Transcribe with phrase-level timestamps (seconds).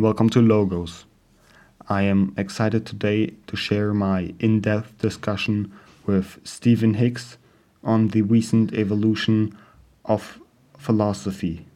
[0.00, 1.04] welcome to Logos.
[1.88, 5.70] I am excited today to share my in depth discussion
[6.06, 7.36] with Stephen Hicks
[7.84, 9.54] on the recent evolution
[10.06, 10.40] of
[10.78, 11.66] philosophy.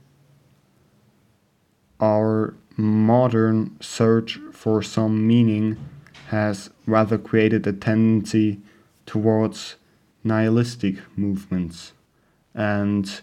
[2.00, 5.77] Our modern search for some meaning
[6.29, 8.61] has rather created a tendency
[9.04, 9.77] towards
[10.22, 11.93] nihilistic movements,
[12.54, 13.20] and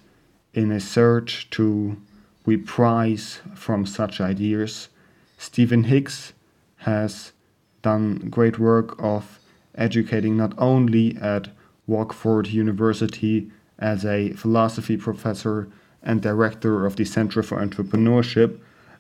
[0.54, 1.97] in a search to
[2.46, 4.90] reprise from such ideas,
[5.38, 6.34] Stephen Hicks
[6.77, 7.32] has
[7.82, 9.40] done great work of
[9.76, 11.49] educating not only at
[11.88, 15.68] Rockford University as a philosophy professor
[16.04, 18.60] and director of the Center for Entrepreneurship,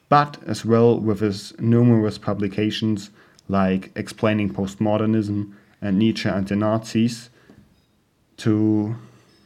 [0.09, 3.11] but as well with his numerous publications
[3.47, 7.29] like Explaining Postmodernism and Nietzsche and the Nazis
[8.37, 8.95] to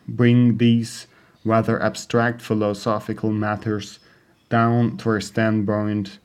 [0.08, 1.08] bring these
[1.46, 4.00] rather abstract philosophical matters
[4.50, 6.20] down to a standpoint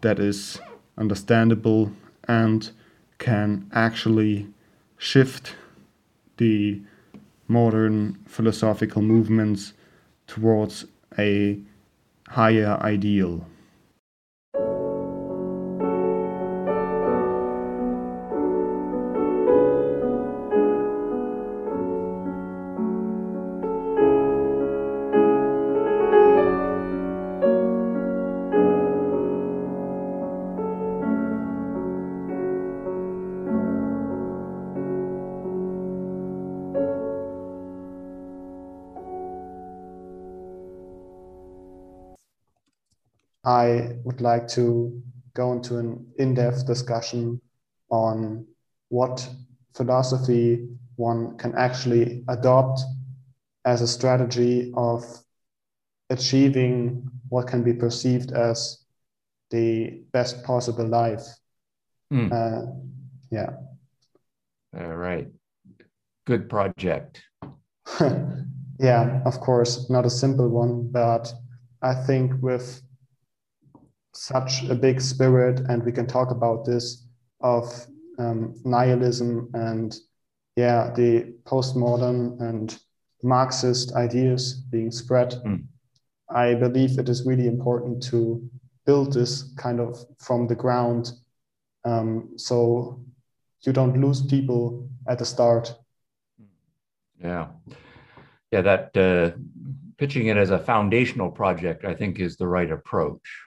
[0.00, 0.60] that is
[0.98, 1.90] understandable
[2.28, 2.70] and
[3.18, 4.46] can actually
[4.98, 5.54] shift
[6.36, 6.80] the
[7.48, 9.72] modern philosophical movements
[10.26, 10.86] towards
[11.18, 11.58] a
[12.28, 13.46] higher ideal.
[44.14, 45.02] Would like to
[45.34, 47.40] go into an in depth discussion
[47.90, 48.46] on
[48.88, 49.28] what
[49.74, 52.80] philosophy one can actually adopt
[53.64, 55.02] as a strategy of
[56.10, 58.84] achieving what can be perceived as
[59.50, 61.26] the best possible life.
[62.12, 62.30] Mm.
[62.30, 62.70] Uh,
[63.32, 63.50] yeah.
[64.78, 65.26] All right.
[66.24, 67.20] Good project.
[68.78, 71.32] yeah, of course, not a simple one, but
[71.82, 72.80] I think with
[74.14, 77.06] such a big spirit, and we can talk about this
[77.40, 77.86] of
[78.18, 79.96] um, nihilism and
[80.56, 82.78] yeah, the postmodern and
[83.22, 85.32] Marxist ideas being spread.
[85.44, 85.64] Mm.
[86.28, 88.48] I believe it is really important to
[88.86, 91.12] build this kind of from the ground,
[91.84, 93.00] um, so
[93.62, 95.74] you don't lose people at the start.
[97.18, 97.48] Yeah,
[98.50, 99.36] yeah, that uh,
[99.96, 103.43] pitching it as a foundational project, I think, is the right approach.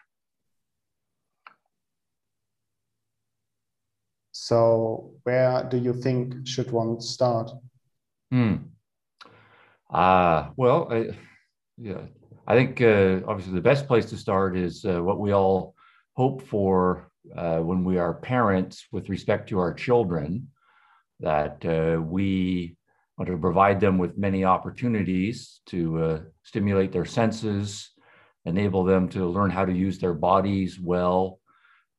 [4.47, 7.52] So where do you think should one start?
[8.31, 8.56] Hmm.
[9.94, 11.09] Uh, well, I,
[11.78, 12.03] yeah,
[12.47, 15.75] I think uh, obviously the best place to start is uh, what we all
[16.13, 20.47] hope for uh, when we are parents with respect to our children,
[21.19, 22.78] that uh, we
[23.18, 27.91] want to provide them with many opportunities to uh, stimulate their senses,
[28.46, 31.41] enable them to learn how to use their bodies well,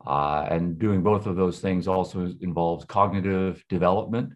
[0.07, 4.33] uh, and doing both of those things also involves cognitive development.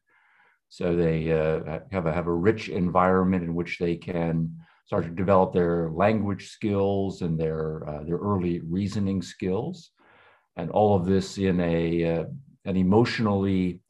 [0.69, 4.57] So they uh, have, a, have a rich environment in which they can
[4.87, 9.91] start to develop their language skills and their, uh, their early reasoning skills.
[10.57, 12.25] And all of this in a, uh,
[12.65, 13.81] an emotionally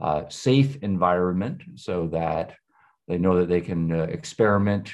[0.00, 2.54] uh, safe environment so that
[3.06, 4.90] they know that they can uh, experiment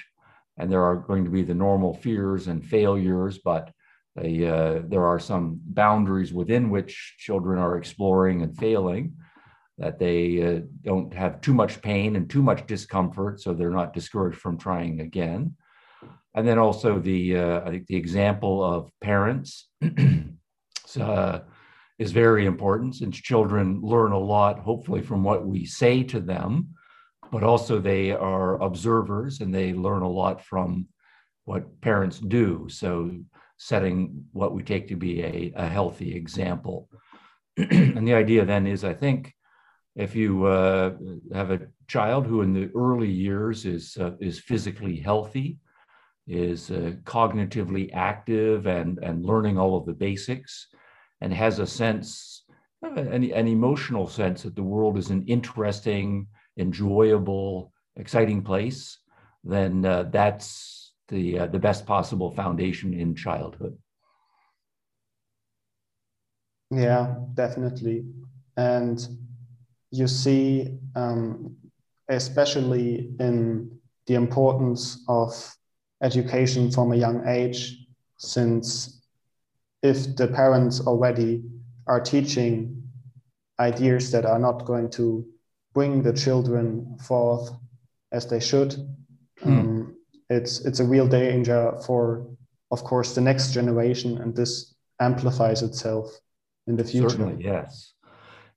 [0.59, 3.71] and there are going to be the normal fears and failures, but
[4.17, 9.15] they, uh, there are some boundaries within which children are exploring and failing,
[9.79, 13.93] that they uh, don't have too much pain and too much discomfort, so they're not
[13.93, 15.55] discouraged from trying again.
[16.35, 19.69] And then also the, uh, I think the example of parents
[21.01, 21.41] uh,
[21.99, 26.69] is very important since children learn a lot, hopefully, from what we say to them,
[27.31, 30.87] but also they are observers and they learn a lot from
[31.45, 32.67] what parents do.
[32.69, 33.13] So
[33.57, 36.89] setting what we take to be a, a healthy example.
[37.57, 39.35] and the idea then is, I think,
[39.95, 40.93] if you uh,
[41.33, 45.59] have a child who in the early years is uh, is physically healthy,
[46.27, 50.69] is uh, cognitively active and and learning all of the basics,
[51.23, 52.45] and has a sense,
[52.83, 56.27] an, an emotional sense that the world is an interesting,
[56.59, 58.99] enjoyable, exciting place,
[59.45, 60.76] then uh, that's
[61.09, 63.77] the uh, the best possible foundation in childhood.
[66.71, 68.05] Yeah, definitely,
[68.57, 69.07] and
[69.91, 71.57] you see, um,
[72.09, 75.31] especially in the importance of
[76.03, 77.87] education from a young age,
[78.19, 79.01] since
[79.83, 81.45] if the parents already
[81.87, 82.83] are teaching
[83.61, 85.25] ideas that are not going to
[85.73, 87.51] bring the children forth
[88.13, 88.75] as they should,
[90.29, 92.27] it's it's a real danger for,
[92.71, 96.11] of course, the next generation, and this amplifies itself
[96.67, 97.11] in the future.
[97.11, 97.95] Certainly, yes,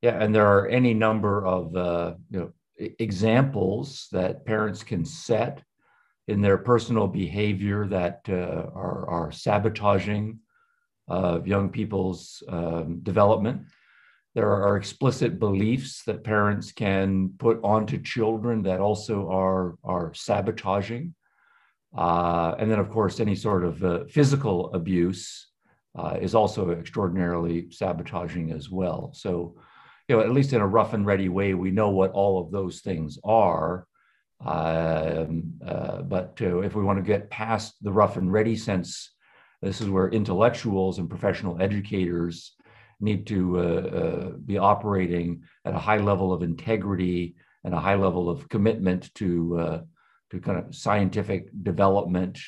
[0.01, 2.51] yeah, and there are any number of uh, you know
[2.99, 5.61] examples that parents can set
[6.27, 10.39] in their personal behavior that uh, are, are sabotaging
[11.07, 13.63] of young people's um, development.
[14.35, 21.15] There are explicit beliefs that parents can put onto children that also are, are sabotaging.
[21.97, 25.47] Uh, and then, of course, any sort of uh, physical abuse
[25.97, 29.11] uh, is also extraordinarily sabotaging as well.
[29.13, 29.55] So,
[30.07, 32.51] you know, at least in a rough and ready way, we know what all of
[32.51, 33.87] those things are.
[34.45, 39.11] Um, uh, but if we want to get past the rough and ready sense
[39.61, 42.53] this is where intellectuals and professional educators
[43.01, 47.95] need to uh, uh, be operating at a high level of integrity and a high
[47.95, 49.81] level of commitment to uh,
[50.31, 52.39] to kind of scientific development.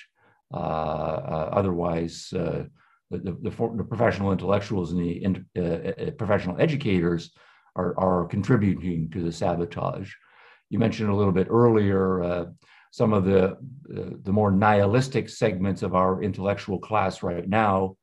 [0.53, 2.63] Uh, uh, otherwise, uh,
[3.09, 7.31] the, the, the, professional intellectuals and the professional educators
[7.75, 10.11] are, are contributing to the sabotage.
[10.69, 12.47] You mentioned a little bit earlier
[12.91, 13.55] some of the, uh,
[14.23, 17.95] the more nihilistic segments of our intellectual class right now,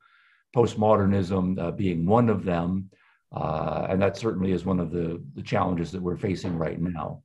[0.57, 2.91] postmodernism uh, being one of them.
[3.31, 7.23] Uh, and that certainly is one of the, the challenges that we're facing right now.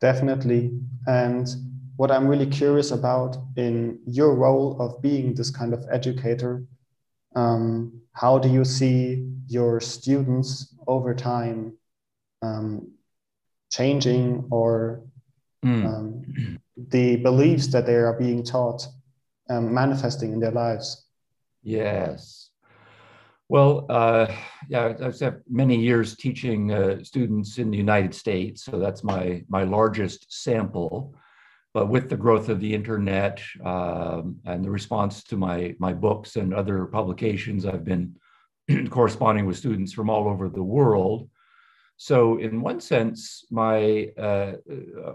[0.00, 0.78] Definitely.
[1.06, 1.48] And
[1.96, 6.64] what I'm really curious about in your role of being this kind of educator,
[7.34, 11.76] um, how do you see your students over time
[12.42, 12.92] um,
[13.70, 15.02] changing or
[15.64, 15.84] mm.
[15.86, 18.86] um, the beliefs that they are being taught
[19.48, 21.06] um, manifesting in their lives.
[21.62, 22.45] Yes.
[23.48, 24.26] Well, uh,
[24.68, 29.44] yeah, I've spent many years teaching uh, students in the United States, so that's my
[29.48, 31.14] my largest sample.
[31.72, 36.34] But with the growth of the internet um, and the response to my my books
[36.34, 38.16] and other publications, I've been
[38.90, 41.28] corresponding with students from all over the world.
[41.98, 44.54] So, in one sense, my uh,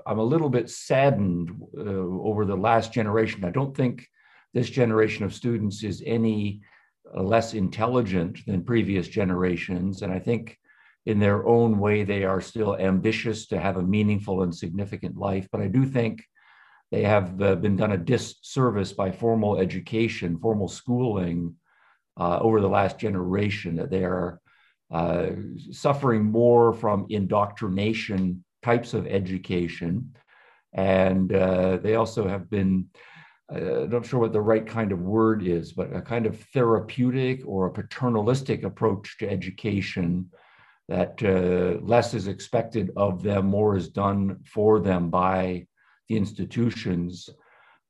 [0.06, 3.44] I'm a little bit saddened uh, over the last generation.
[3.44, 4.08] I don't think
[4.54, 6.71] this generation of students is any uh,
[7.14, 10.58] less intelligent than previous generations, and I think
[11.06, 15.48] in their own way they are still ambitious to have a meaningful and significant life.
[15.52, 16.24] But I do think
[16.92, 21.56] they have uh, been done a disservice by formal education, formal schooling
[22.20, 23.78] uh, over the last generation.
[23.78, 24.40] That they are
[24.92, 25.30] uh,
[25.72, 30.14] suffering more from indoctrination types of education.
[30.74, 33.00] And uh, they also have been, uh,
[33.52, 37.42] I'm not sure what the right kind of word is, but a kind of therapeutic
[37.46, 40.30] or a paternalistic approach to education
[40.88, 45.66] that uh, less is expected of them, more is done for them by
[46.08, 47.30] the institutions.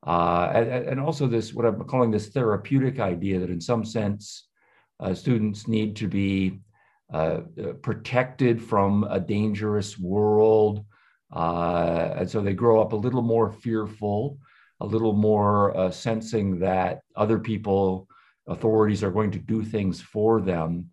[0.06, 4.48] Uh, and, and, also this, what I'm calling this therapeutic idea that in some sense,
[5.00, 6.60] uh, students need to be
[7.14, 7.42] uh,
[7.82, 10.86] protected from a dangerous world.
[11.36, 14.38] Uh, and so they grow up a little more fearful,
[14.82, 18.08] a little more uh, sensing that other people,
[18.48, 20.90] authorities are going to do things for them.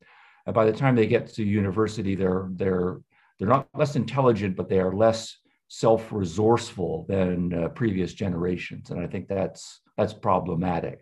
[0.47, 2.99] And by the time they get to university, they're, they're,
[3.37, 5.21] they're not less intelligent, but they are less
[5.69, 8.91] self-resourceful than uh, previous generations.
[8.91, 10.99] And I think that's, that's problematic.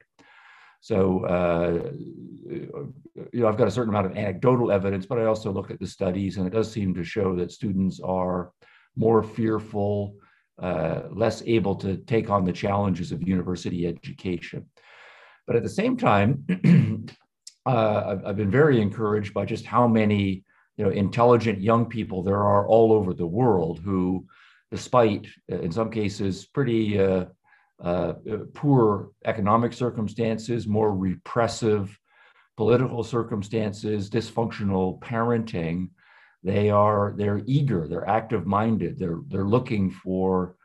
[0.80, 1.90] So, uh,
[3.32, 5.80] you know, I've got a certain amount of anecdotal evidence, but I also look at
[5.80, 8.52] the studies, and it does seem to show that students are
[8.96, 10.14] more fearful,
[10.60, 14.66] uh, less able to take on the challenges of university education.
[15.46, 16.46] But at the same time,
[17.66, 20.44] uh, I've, I've, been very encouraged by just how many,
[20.76, 24.26] you know, intelligent young people there are all over the world who,
[24.70, 27.26] despite in some cases pretty uh,
[27.82, 28.14] uh,
[28.54, 31.98] poor economic circumstances, more repressive
[32.56, 35.90] political circumstances, dysfunctional parenting,
[36.42, 40.56] they are they're eager, they're active-minded, they're they're looking for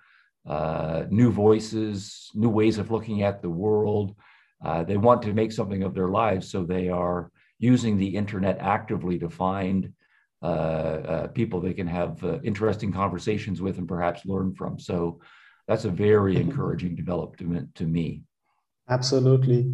[0.46, 4.16] uh, new voices, new ways of looking at the world.
[4.64, 8.58] Uh, they want to make something of their lives, so they are using the internet
[8.60, 9.94] actively to find
[10.44, 10.46] uh,
[11.14, 14.80] uh people they can have uh, interesting conversations with and perhaps learn from.
[14.80, 15.20] So
[15.68, 16.50] that's a very mm-hmm.
[16.50, 18.24] encouraging development to me.
[18.90, 19.72] Absolutely.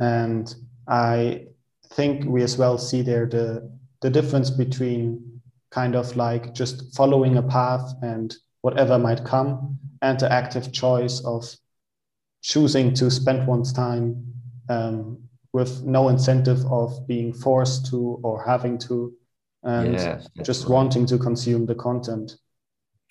[0.00, 0.54] And
[0.88, 1.46] I
[1.92, 3.70] think we as well see there the,
[4.00, 5.33] the difference between
[5.74, 11.20] kind of like just following a path and whatever might come and the active choice
[11.24, 11.44] of
[12.42, 14.24] choosing to spend one's time
[14.68, 15.18] um,
[15.52, 19.12] with no incentive of being forced to or having to
[19.64, 20.70] and yes, just right.
[20.70, 22.36] wanting to consume the content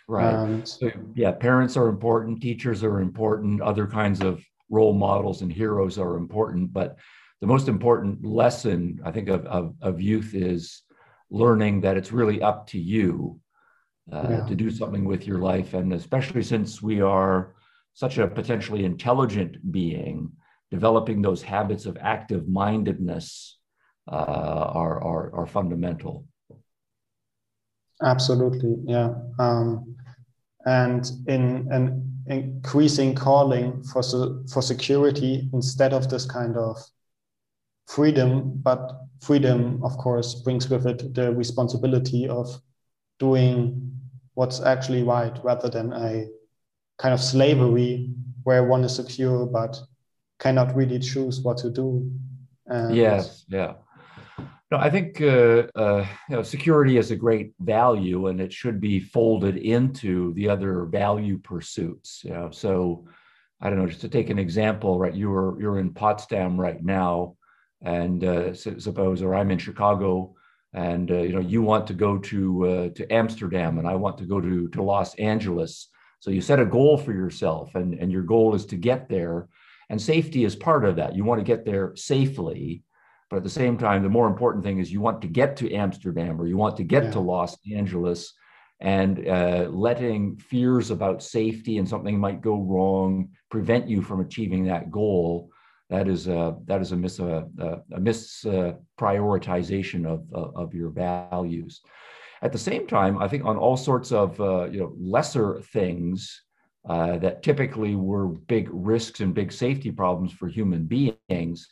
[0.08, 5.41] right and, so, yeah parents are important teachers are important other kinds of role models
[5.41, 6.98] and heroes are important but
[7.41, 10.84] the most important lesson i think of, of, of youth is
[11.34, 13.40] learning that it's really up to you
[14.12, 14.46] uh, yeah.
[14.46, 17.56] to do something with your life and especially since we are
[17.94, 20.32] such a potentially intelligent being
[20.72, 23.58] developing those habits of active mindedness
[24.12, 26.25] uh, are, are, are fundamental
[28.04, 29.13] Absolutely, yeah.
[29.40, 29.96] Um,
[30.66, 34.02] and in an increasing calling for
[34.52, 36.78] for security instead of this kind of
[37.88, 42.62] freedom, but freedom, of course, brings with it the responsibility of
[43.20, 43.92] doing
[44.34, 46.28] what's actually right rather than a
[46.98, 48.10] kind of slavery
[48.44, 49.80] where one is secure but
[50.40, 52.12] cannot really choose what to do.
[52.66, 53.74] And yes, yeah.
[54.72, 58.82] No, I think uh, uh, you know, security is a great value, and it should
[58.82, 62.24] be folded into the other value pursuits.
[62.24, 62.50] You know?
[62.52, 63.08] So,
[63.62, 63.88] I don't know.
[63.88, 65.13] Just to take an example, right?
[65.13, 67.36] You're you're in Potsdam right now,
[67.84, 70.36] and uh, suppose, or I'm in Chicago,
[70.74, 74.18] and uh, you know you want to go to uh, to Amsterdam, and I want
[74.20, 75.90] to go to to Los Angeles.
[76.20, 79.50] So you set a goal for yourself, and and your goal is to get there,
[79.90, 81.16] and safety is part of that.
[81.16, 82.84] You want to get there safely
[83.34, 85.74] but at the same time, the more important thing is you want to get to
[85.74, 87.12] Amsterdam or you want to get yeah.
[87.13, 88.32] to Los Angeles
[88.80, 94.66] and uh, letting fears about safety and something might go wrong prevent you from achieving
[94.66, 95.50] that goal.
[95.94, 97.48] That is a, that is a mis a,
[97.94, 98.74] a mis uh,
[100.06, 101.82] of, of your values.
[102.42, 106.42] At the same time, I think on all sorts of uh, you know lesser things
[106.90, 111.68] uh, that typically were big risks and big safety problems for human beings,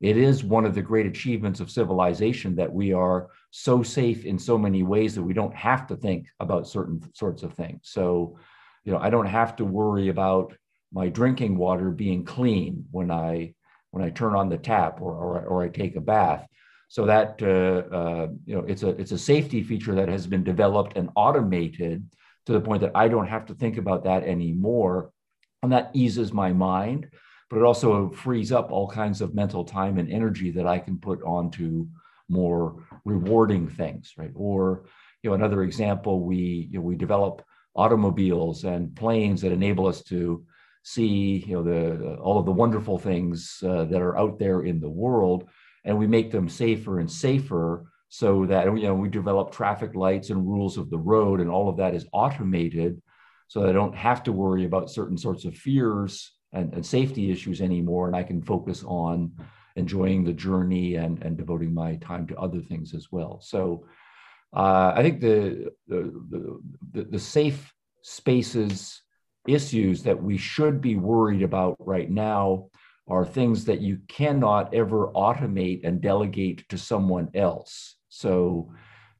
[0.00, 4.38] it is one of the great achievements of civilization that we are so safe in
[4.38, 7.80] so many ways that we don't have to think about certain sorts of things.
[7.82, 8.38] So,
[8.84, 10.54] you know, I don't have to worry about
[10.92, 13.54] my drinking water being clean when I
[13.96, 16.46] when I turn on the tap or or, or I take a bath.
[16.88, 20.44] So that uh, uh, you know, it's a it's a safety feature that has been
[20.44, 22.08] developed and automated
[22.44, 25.10] to the point that I don't have to think about that anymore,
[25.62, 27.08] and that eases my mind
[27.48, 30.98] but it also frees up all kinds of mental time and energy that I can
[30.98, 31.86] put onto
[32.28, 34.32] more rewarding things, right?
[34.34, 34.86] Or,
[35.22, 37.42] you know, another example, we, you know, we develop
[37.76, 40.44] automobiles and planes that enable us to
[40.86, 44.78] see, you know, the all of the wonderful things uh, that are out there in
[44.78, 45.48] the world,
[45.84, 50.30] and we make them safer and safer so that you know we develop traffic lights
[50.30, 53.02] and rules of the road, and all of that is automated,
[53.48, 57.32] so that I don't have to worry about certain sorts of fears and, and safety
[57.32, 59.32] issues anymore, and I can focus on
[59.74, 63.40] enjoying the journey and, and devoting my time to other things as well.
[63.42, 63.86] So
[64.54, 66.60] uh, I think the, the,
[66.92, 69.02] the, the safe spaces
[69.48, 72.68] issues that we should be worried about right now
[73.08, 77.96] are things that you cannot ever automate and delegate to someone else.
[78.08, 78.72] So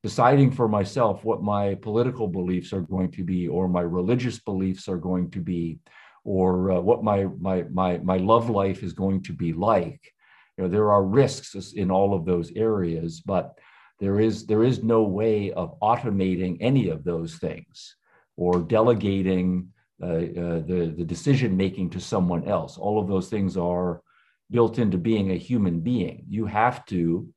[0.02, 4.88] deciding for myself what my political beliefs are going to be or my religious beliefs
[4.88, 5.78] are going to be
[6.24, 10.12] or uh, what my, my, my, my love life is going to be like.
[10.56, 13.58] You know, there are risks in all of those areas, but
[14.00, 17.94] there is, there is no way of automating any of those things
[18.36, 19.68] or delegating
[20.02, 22.76] uh, uh, the, the decision making to someone else.
[22.76, 24.02] All of those things are
[24.50, 26.24] built into being a human being.
[26.28, 27.28] You have to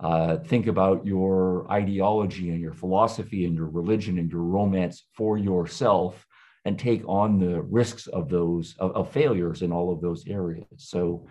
[0.00, 5.38] uh, think about your ideology and your philosophy and your religion and your romance for
[5.38, 6.26] yourself
[6.64, 10.66] and take on the risks of those of, of failures in all of those areas.
[10.76, 11.26] So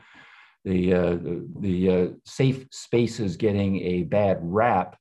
[0.66, 1.18] the uh,
[1.60, 4.98] the, uh, safe spaces getting a bad rap,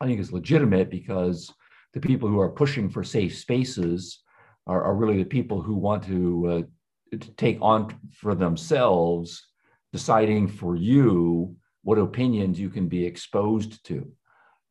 [0.00, 1.52] I think is legitimate because
[1.92, 4.23] the people who are pushing for safe spaces
[4.66, 6.66] are, are really the people who want to,
[7.12, 9.46] uh, to take on for themselves,
[9.92, 14.10] deciding for you what opinions you can be exposed to.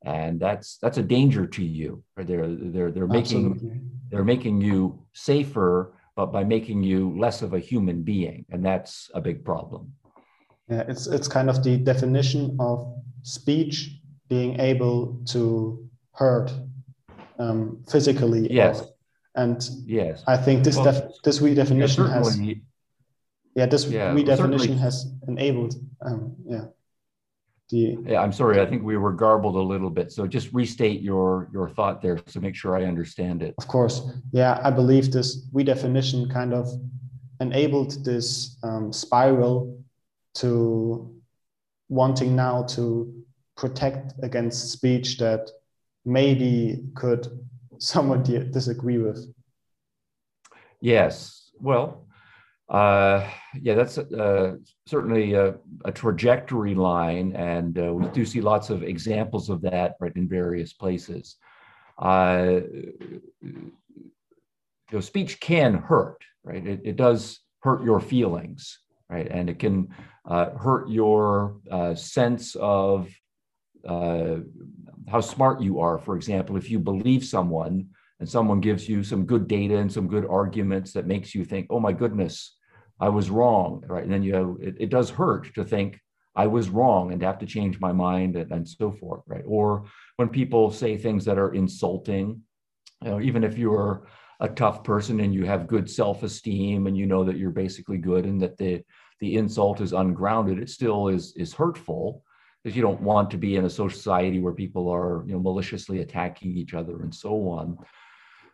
[0.05, 3.81] And that's that's a danger to you they're they're they're making Absolutely.
[4.09, 8.45] they're making you safer but by making you less of a human being.
[8.51, 9.93] And that's a big problem.
[10.69, 13.75] Yeah it's it's kind of the definition of speech
[14.27, 16.51] being able to hurt
[17.39, 18.83] um, physically yes
[19.36, 22.40] and yes i think this well, def, this redefinition yeah, has
[23.56, 25.75] yeah this yeah, redefinition has enabled
[26.06, 26.66] um, yeah
[27.70, 28.60] the, yeah, I'm sorry.
[28.62, 30.12] I think we were garbled a little bit.
[30.12, 33.56] So just restate your your thought there, to make sure I understand it.
[33.58, 34.60] Of course, yeah.
[34.63, 36.68] I believe this redefinition kind of
[37.40, 39.82] enabled this um, spiral
[40.36, 41.13] to
[41.90, 43.24] wanting now to
[43.56, 45.50] protect against speech that
[46.06, 47.28] maybe could
[47.80, 49.34] someone disagree with.
[50.82, 51.51] Yes.
[51.60, 52.08] Well,
[52.70, 53.30] uh,
[53.62, 58.84] yeah, that's uh, certainly a, a, trajectory line, and uh, we do see lots of
[58.84, 61.36] examples of that right in various places.
[62.00, 62.62] Uh,
[63.42, 63.72] you
[64.92, 66.65] know, speech can hurt, right?
[66.65, 69.27] It, it does hurt your feelings, right?
[69.30, 69.89] And it can
[70.25, 73.10] uh, hurt your uh, sense of
[73.88, 74.38] Uh,
[75.10, 75.98] how smart you are.
[75.98, 80.08] For example, if you believe someone and someone gives you some good data and some
[80.08, 82.56] good arguments that makes you think, oh my goodness,
[83.00, 84.04] I was wrong, right?
[84.04, 86.00] And then you have, it, it does hurt to think
[86.36, 89.44] I was wrong and have to change my mind and, and so forth, right?
[89.46, 89.86] Or
[90.16, 92.42] when people say things that are insulting,
[93.04, 94.08] you know, even if you're
[94.40, 98.25] a tough person and you have good self-esteem and you know that you're basically good
[98.25, 98.84] and that the
[99.20, 102.24] the insult is ungrounded, it still is is hurtful
[102.63, 105.39] because you don't want to be in a social society where people are you know
[105.39, 107.77] maliciously attacking each other and so on.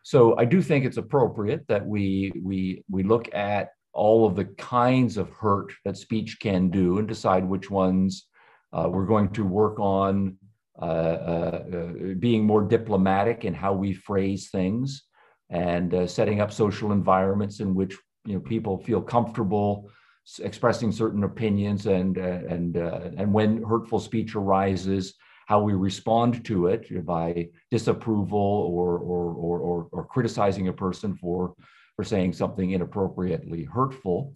[0.04, 4.46] So I do think it's appropriate that we we we look at all of the
[4.46, 8.28] kinds of hurt that speech can do and decide which ones
[8.72, 10.38] uh, we're going to work on
[10.82, 11.64] uh, uh,
[12.20, 15.04] being more diplomatic in how we phrase things
[15.50, 19.92] and uh, setting up social environments in which you know people feel comfortable
[20.38, 25.16] expressing certain opinions and uh, and and when hurtful speech arises
[25.48, 31.16] how we respond to it by disapproval or or or, or, or criticizing a person
[31.16, 31.56] for
[31.96, 34.34] for saying something inappropriately hurtful.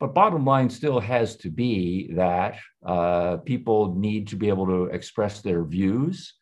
[0.00, 4.86] But bottom line still has to be that uh, people need to be able to
[4.86, 6.34] express their views.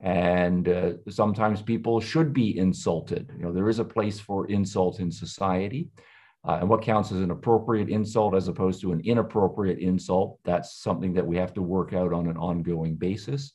[0.00, 3.30] And uh, sometimes people should be insulted.
[3.36, 5.88] You know, there is a place for insult in society.
[6.46, 10.76] Uh, and what counts as an appropriate insult as opposed to an inappropriate insult, that's
[10.76, 13.52] something that we have to work out on an ongoing basis.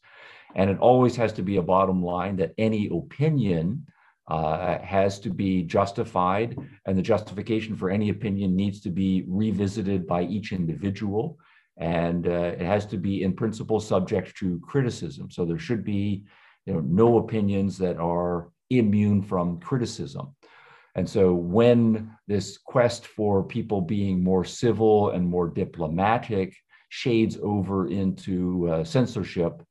[0.56, 3.86] And it always has to be a bottom line that any opinion
[4.28, 10.08] uh, has to be justified, and the justification for any opinion needs to be revisited
[10.08, 11.38] by each individual.
[11.78, 15.30] And uh, it has to be, in principle, subject to criticism.
[15.30, 16.24] So there should be
[16.66, 20.36] you know, no opinions that are immune from criticism.
[20.96, 26.56] And so when this quest for people being more civil and more diplomatic
[26.90, 29.62] shades over into uh, censorship,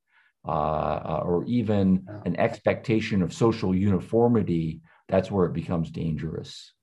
[0.47, 6.75] uh, uh, or even an expectation of social uniformity, that's where it becomes dangerous.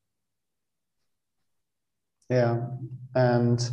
[2.31, 2.65] Yeah,
[3.13, 3.69] and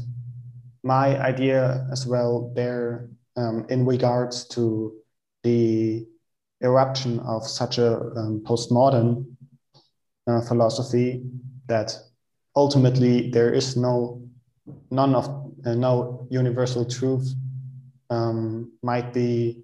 [0.82, 4.92] my idea as well there um, in regards to
[5.42, 6.06] the
[6.60, 9.24] eruption of such a um, postmodern
[10.28, 11.22] uh, philosophy
[11.66, 11.96] that
[12.54, 14.22] ultimately there is no
[14.90, 15.26] none of
[15.64, 17.34] uh, no universal truth
[18.10, 19.62] um, might be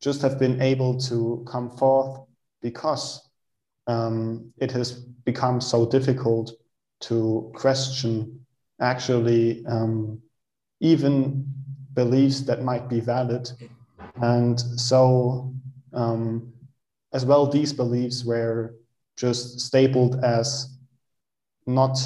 [0.00, 2.20] just have been able to come forth
[2.60, 3.28] because
[3.86, 6.52] um, it has become so difficult
[7.00, 8.40] to question
[8.80, 10.20] actually um,
[10.80, 11.46] even
[11.94, 13.50] beliefs that might be valid.
[14.16, 15.52] And so,
[15.92, 16.52] um,
[17.12, 18.74] as well, these beliefs were
[19.16, 20.76] just stapled as
[21.66, 21.98] not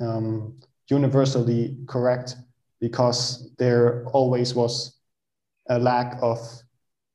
[0.00, 2.36] um, universally correct
[2.80, 4.98] because there always was
[5.68, 6.38] a lack of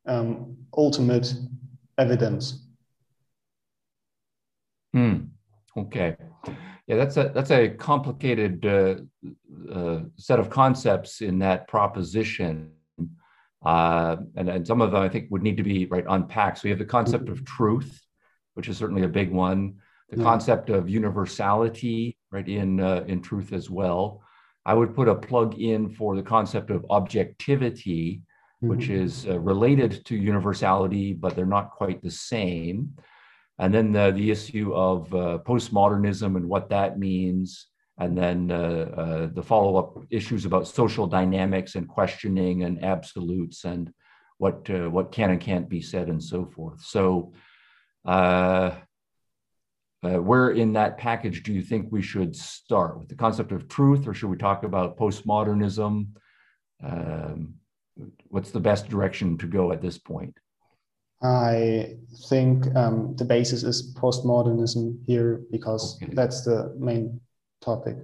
[0.06, 1.34] um, ultimate
[1.98, 2.64] evidence.
[4.94, 5.26] Hmm.
[5.76, 6.16] Okay.
[6.88, 8.96] Yeah, that's a that's a complicated uh,
[9.72, 12.72] uh, set of concepts in that proposition,
[13.66, 16.60] uh, and, and some of them I think would need to be right unpacked.
[16.60, 18.07] So we have the concept of truth,
[18.58, 19.76] which is certainly a big one.
[20.10, 20.24] The yeah.
[20.24, 24.24] concept of universality, right in uh, in truth as well.
[24.66, 28.24] I would put a plug in for the concept of objectivity,
[28.64, 28.68] mm-hmm.
[28.68, 32.96] which is uh, related to universality, but they're not quite the same.
[33.60, 37.68] And then the, the issue of uh, postmodernism and what that means.
[38.00, 43.66] And then uh, uh the follow up issues about social dynamics and questioning and absolutes
[43.66, 43.94] and
[44.38, 46.82] what, uh, what can and can't be said and so forth.
[46.82, 47.34] So,
[48.08, 48.72] uh,
[50.04, 53.68] uh, where in that package do you think we should start with the concept of
[53.68, 56.08] truth, or should we talk about postmodernism?
[56.84, 57.56] Um,
[58.30, 60.38] what's the best direction to go at this point?
[61.22, 61.96] I
[62.30, 66.14] think um, the basis is postmodernism here because okay.
[66.14, 67.20] that's the main
[67.62, 67.98] topic.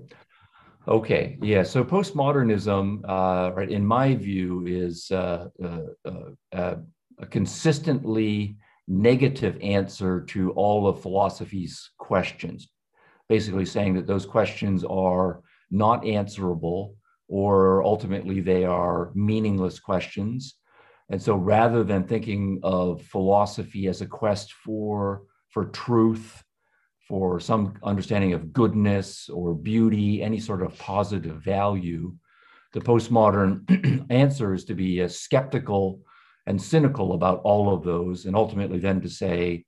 [0.87, 1.63] Okay, yeah.
[1.63, 6.75] So postmodernism, uh, right, in my view, is uh, uh, uh, uh
[7.19, 12.69] a consistently negative answer to all of philosophy's questions.
[13.29, 15.41] Basically, saying that those questions are
[15.71, 16.95] not answerable
[17.27, 20.55] or ultimately they are meaningless questions.
[21.09, 26.43] And so rather than thinking of philosophy as a quest for, for truth,
[27.07, 32.13] for some understanding of goodness or beauty, any sort of positive value,
[32.73, 36.01] the postmodern answer is to be as skeptical
[36.45, 39.65] and cynical about all of those, and ultimately then to say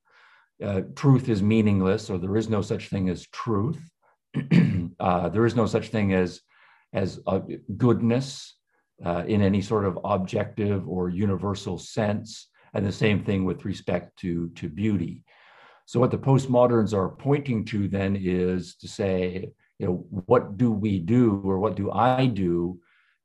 [0.64, 3.82] uh, truth is meaningless, or there is no such thing as truth.
[5.00, 6.42] uh, there is no such thing as
[6.94, 7.42] as uh,
[7.76, 8.56] goodness
[9.06, 14.18] uh, in any sort of objective or universal sense, and the same thing with respect
[14.20, 15.24] to to beauty.
[15.86, 20.72] So what the postmoderns are pointing to then is to say, you know, what do
[20.72, 22.80] we do, or what do I do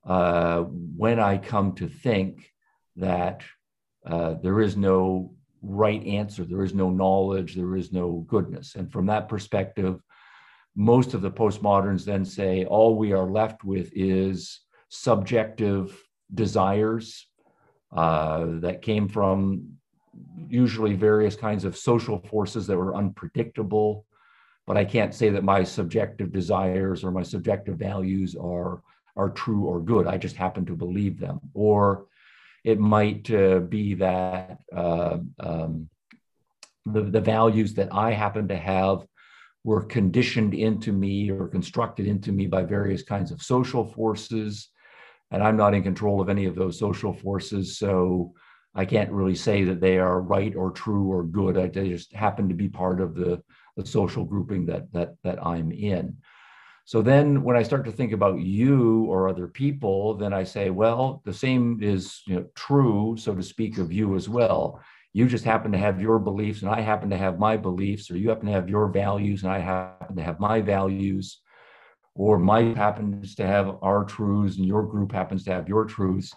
[0.05, 2.51] uh, when I come to think
[2.97, 3.43] that
[4.07, 8.75] uh, there is no right answer, there is no knowledge, there is no goodness.
[8.77, 10.01] And from that perspective,
[10.75, 15.97] most of the postmoderns then say all we are left with is subjective
[16.33, 17.27] desires
[17.95, 19.75] uh, that came from
[20.49, 24.07] usually various kinds of social forces that were unpredictable.
[24.67, 28.83] But I can't say that my subjective desires or my subjective values are,
[29.17, 30.07] are true or good.
[30.07, 31.41] I just happen to believe them.
[31.55, 32.07] Or
[32.65, 35.89] it might uh, be that uh, um,
[36.87, 39.07] the, the values that I happen to have
[39.65, 44.69] were conditioned into me or constructed into me by various kinds of social forces.
[45.31, 47.79] And I'm not in control of any of those social forces.
[47.79, 48.33] So
[48.75, 51.59] I can't really say that they are right or true or good.
[51.59, 53.43] I, they just happen to be part of the,
[53.77, 56.17] the social grouping that, that, that I'm in.
[56.91, 60.71] So then when I start to think about you or other people, then I say,
[60.71, 64.81] well, the same is you know, true, so to speak, of you as well.
[65.13, 68.17] You just happen to have your beliefs, and I happen to have my beliefs, or
[68.17, 71.39] you happen to have your values, and I happen to have my values,
[72.17, 76.35] or Mike happens to have our truths, and your group happens to have your truths.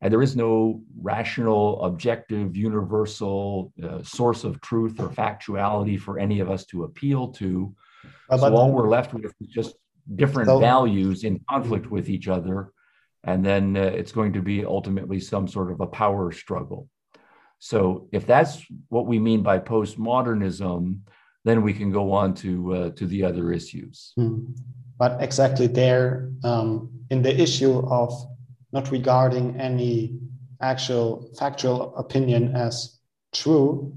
[0.00, 6.40] And there is no rational, objective, universal uh, source of truth or factuality for any
[6.40, 7.72] of us to appeal to.
[8.36, 9.76] So all we're left with is just
[10.16, 12.72] different so, values in conflict with each other
[13.24, 16.88] and then uh, it's going to be ultimately some sort of a power struggle
[17.58, 20.98] so if that's what we mean by postmodernism
[21.44, 24.44] then we can go on to uh, to the other issues mm.
[24.98, 28.12] but exactly there um, in the issue of
[28.72, 30.18] not regarding any
[30.60, 32.98] actual factual opinion as
[33.32, 33.94] true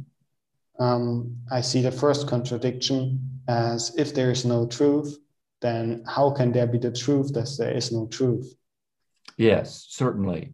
[0.79, 5.17] um, i see the first contradiction as if there is no truth
[5.61, 8.55] then how can there be the truth that there is no truth?
[9.37, 10.53] Yes, certainly.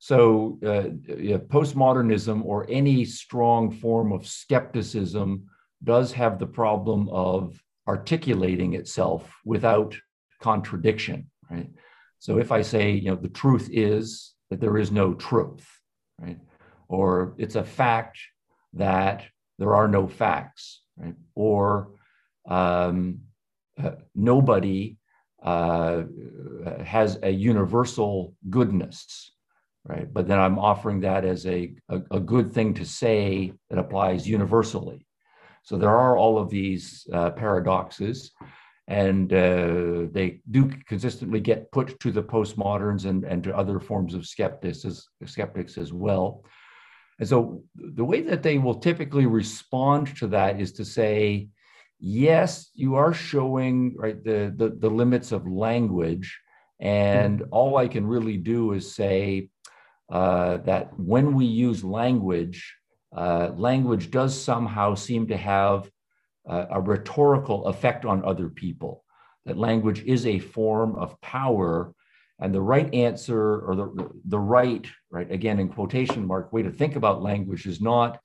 [0.00, 5.46] So, uh, yeah, postmodernism or any strong form of skepticism
[5.82, 9.96] does have the problem of articulating itself without
[10.40, 11.70] contradiction, right?
[12.20, 15.66] So, if I say, you know, the truth is that there is no truth,
[16.20, 16.38] right?
[16.88, 18.18] Or it's a fact
[18.74, 19.24] that
[19.58, 21.16] there are no facts, right?
[21.34, 21.94] Or
[22.48, 23.20] um,
[24.14, 24.96] nobody
[25.42, 26.02] uh,
[26.84, 29.32] has a universal goodness,
[29.84, 30.12] right?
[30.12, 34.28] But then I'm offering that as a, a, a, good thing to say that applies
[34.28, 35.06] universally.
[35.62, 38.32] So there are all of these uh, paradoxes,
[38.88, 44.14] and uh, they do consistently get put to the postmoderns and, and to other forms
[44.14, 46.42] of skeptics as, skeptics as well.
[47.18, 51.48] And so the way that they will typically respond to that is to say,
[51.98, 56.40] yes, you are showing right the, the, the limits of language.
[56.80, 57.48] And mm-hmm.
[57.52, 59.50] all I can really do is say
[60.10, 62.74] uh, that when we use language,
[63.14, 65.90] uh, language does somehow seem to have
[66.48, 69.04] uh, a rhetorical effect on other people.
[69.44, 71.94] That language is a form of power,
[72.38, 76.70] and the right answer or the, the right, right, again in quotation mark, way to
[76.70, 78.20] think about language is not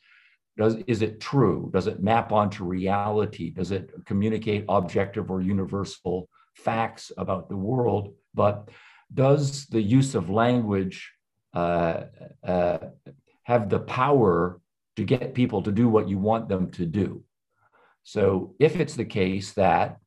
[0.57, 1.69] does is it true?
[1.73, 3.49] Does it map onto reality?
[3.49, 8.13] Does it communicate objective or universal facts about the world?
[8.33, 8.69] But
[9.13, 11.11] does the use of language
[11.53, 12.03] uh,
[12.45, 12.77] uh,
[13.43, 14.59] have the power
[14.95, 17.23] to get people to do what you want them to do?
[18.03, 19.97] So if it's the case that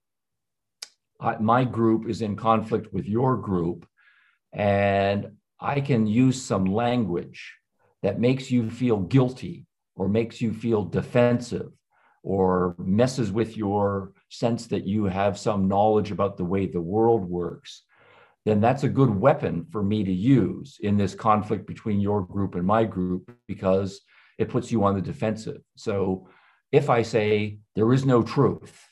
[1.21, 3.87] I, my group is in conflict with your group
[4.53, 7.55] and i can use some language
[8.03, 9.66] that makes you feel guilty
[9.97, 11.73] or makes you feel defensive
[12.23, 17.25] or messes with your sense that you have some knowledge about the way the world
[17.25, 17.83] works,
[18.45, 22.55] then that's a good weapon for me to use in this conflict between your group
[22.55, 24.01] and my group because
[24.39, 25.63] it puts you on the defensive.
[25.77, 26.29] So
[26.73, 28.87] if I say there is no truth,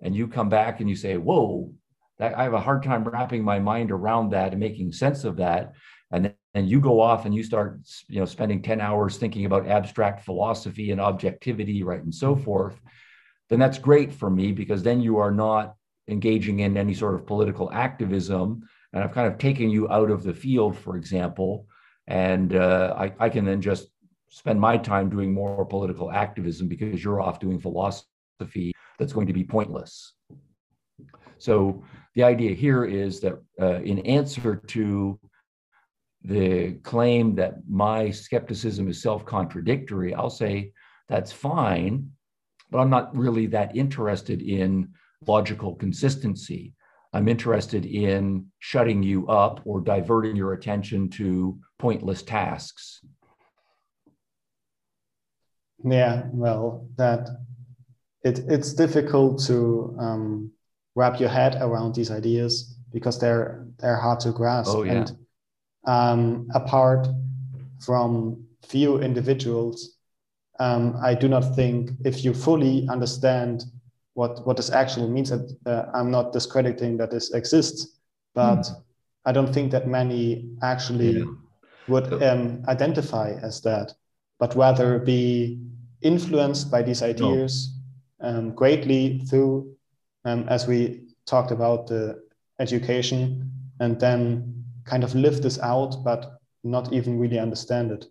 [0.00, 1.72] and you come back and you say, Whoa,
[2.20, 5.72] I have a hard time wrapping my mind around that and making sense of that.
[6.12, 9.66] And then you go off and you start, you know, spending 10 hours thinking about
[9.66, 12.80] abstract philosophy and objectivity, right, and so forth.
[13.50, 15.74] Then that's great for me because then you are not
[16.08, 18.62] engaging in any sort of political activism.
[18.92, 21.66] And I've kind of taken you out of the field, for example,
[22.06, 23.88] and uh, I, I can then just
[24.28, 29.32] spend my time doing more political activism because you're off doing philosophy that's going to
[29.32, 30.12] be pointless.
[31.38, 35.18] So the idea here is that uh, in answer to
[36.22, 40.72] the claim that my skepticism is self-contradictory, I'll say
[41.08, 42.10] that's fine,
[42.70, 44.88] but I'm not really that interested in
[45.26, 46.74] logical consistency.
[47.12, 53.00] I'm interested in shutting you up or diverting your attention to pointless tasks.
[55.84, 57.28] Yeah, well, that
[58.22, 60.50] it, it's difficult to um,
[60.94, 64.70] wrap your head around these ideas because they're they're hard to grasp.
[64.74, 64.92] Oh, yeah.
[64.92, 65.12] And
[65.84, 67.08] um, apart
[67.80, 69.96] from few individuals,
[70.60, 73.64] um, I do not think if you fully understand
[74.14, 77.98] what what this actually means, that uh, I'm not discrediting that this exists,
[78.34, 78.82] but mm.
[79.24, 81.24] I don't think that many actually yeah.
[81.88, 83.92] would um, identify as that,
[84.38, 85.58] but rather be
[86.02, 87.74] influenced by these ideas
[88.20, 88.28] no.
[88.28, 89.73] um, greatly through,
[90.24, 92.22] um, as we talked about the
[92.60, 98.06] education, and then kind of live this out, but not even really understand it.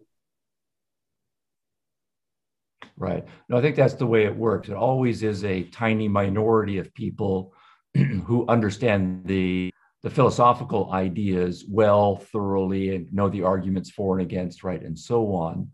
[2.98, 3.26] Right.
[3.50, 4.70] No, I think that's the way it works.
[4.70, 7.54] It always is a tiny minority of people
[7.96, 9.72] who understand the
[10.04, 15.34] the philosophical ideas well, thoroughly, and know the arguments for and against, right, and so
[15.34, 15.70] on.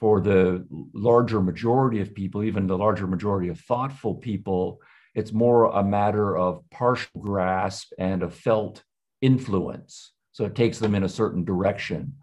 [0.00, 4.80] For the larger majority of people, even the larger majority of thoughtful people,
[5.14, 8.82] it's more a matter of partial grasp and a felt
[9.20, 10.12] influence.
[10.32, 12.14] So it takes them in a certain direction.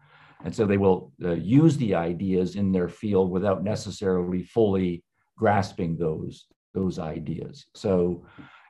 [0.44, 5.04] And so they will uh, use the ideas in their field without necessarily fully
[5.38, 7.66] grasping those, those ideas.
[7.76, 8.26] So,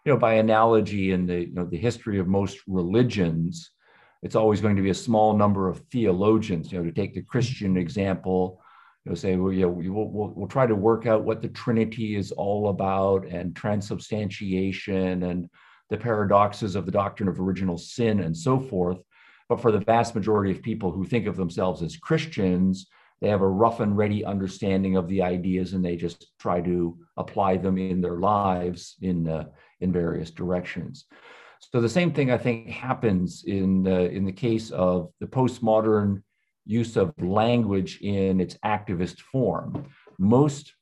[0.06, 3.72] you know, by analogy in the, you know, the history of most religions,
[4.22, 7.24] it's always going to be a small number of theologians, you know, to take the
[7.24, 8.62] Christian example,
[9.06, 11.48] you know, say, well, yeah, we will, we'll, we'll try to work out what the
[11.48, 15.50] Trinity is all about and transubstantiation and
[15.90, 19.00] the paradoxes of the doctrine of original sin and so forth.
[19.50, 22.88] But for the vast majority of people who think of themselves as Christians,
[23.22, 26.98] they have a rough and ready understanding of the ideas and they just try to
[27.18, 29.46] apply them in their lives in, uh,
[29.80, 31.06] in various directions.
[31.60, 36.22] So the same thing I think happens in, uh, in the case of the postmodern
[36.72, 39.86] use of language in its activist form.
[40.18, 40.74] Most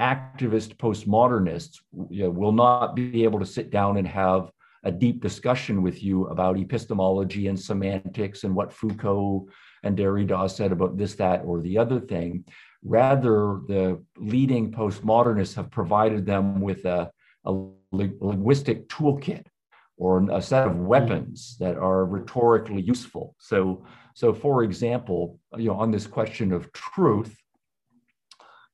[0.00, 1.78] activist postmodernists
[2.10, 4.50] you know, will not be able to sit down and have
[4.84, 9.46] a deep discussion with you about epistemology and semantics and what Foucault
[9.84, 12.44] and Derrida said about this, that, or the other thing.
[12.84, 17.10] Rather, the leading postmodernists have provided them with a,
[17.44, 17.52] a
[17.92, 19.46] linguistic toolkit
[20.02, 23.36] or a set of weapons that are rhetorically useful.
[23.38, 23.84] So
[24.14, 27.34] so, for example, you know, on this question of truth,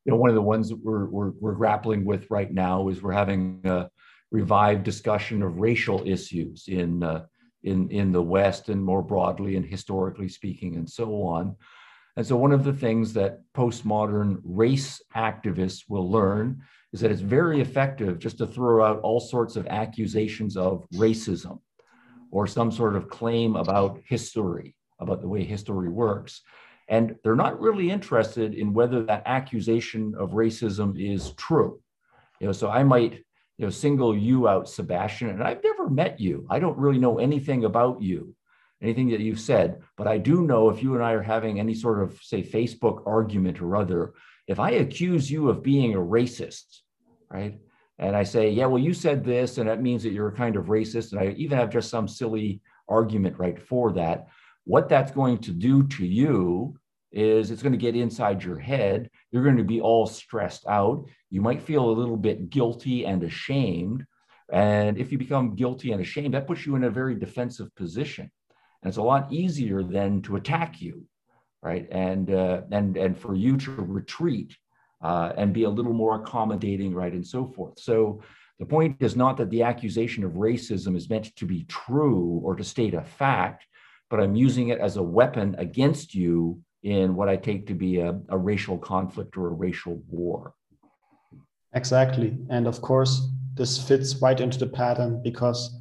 [0.05, 3.03] you know, one of the ones that we're, we're, we're grappling with right now is
[3.03, 3.89] we're having a
[4.31, 7.25] revived discussion of racial issues in, uh,
[7.63, 11.57] in, in the West and more broadly and historically speaking and so on.
[12.19, 17.21] And so one of the things that postmodern race activists will learn is that it's
[17.21, 21.61] very effective just to throw out all sorts of accusations of racism
[22.33, 26.43] or some sort of claim about history about the way history works.
[26.89, 31.79] And they're not really interested in whether that accusation of racism is true.
[32.41, 33.13] You know, so I might,
[33.59, 36.49] you know, single you out, Sebastian, and I've never met you.
[36.51, 38.35] I don't really know anything about you,
[38.83, 41.75] anything that you've said, but I do know if you and I are having any
[41.75, 44.15] sort of, say, Facebook argument or other,
[44.47, 46.81] if I accuse you of being a racist,
[47.31, 47.59] right?
[47.99, 50.57] And I say, yeah, well, you said this, and that means that you're a kind
[50.57, 51.13] of racist.
[51.13, 54.29] And I even have just some silly argument right for that
[54.69, 56.79] what that's going to do to you
[57.11, 59.09] is it's going to get inside your head.
[59.33, 61.07] You're going to be all stressed out.
[61.31, 64.05] You might feel a little bit guilty and ashamed.
[64.53, 68.31] And if you become guilty and ashamed, that puts you in a very defensive position.
[68.83, 71.05] And it's a lot easier then to attack you,
[71.63, 71.89] right?
[71.91, 74.57] And uh, and and for you to retreat
[75.03, 77.79] uh, and be a little more accommodating, right, and so forth.
[77.79, 78.23] So
[78.59, 82.57] the point is not that the accusation of racism is meant to be true or
[82.57, 83.65] to state a fact
[84.11, 88.01] but I'm using it as a weapon against you in what I take to be
[88.01, 90.55] a, a racial conflict or a racial war.
[91.75, 92.39] Exactly.
[92.49, 95.81] And of course, this fits right into the pattern because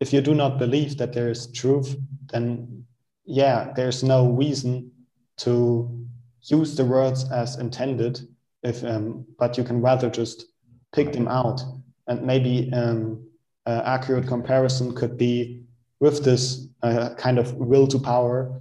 [0.00, 1.94] if you do not believe that there is truth,
[2.32, 2.84] then
[3.24, 4.90] yeah, there's no reason
[5.38, 6.06] to
[6.42, 8.20] use the words as intended.
[8.62, 10.46] If um, but you can rather just
[10.92, 11.60] pick them out,
[12.06, 13.26] and maybe um,
[13.66, 15.62] uh, accurate comparison could be
[16.00, 18.60] with this uh, kind of will to power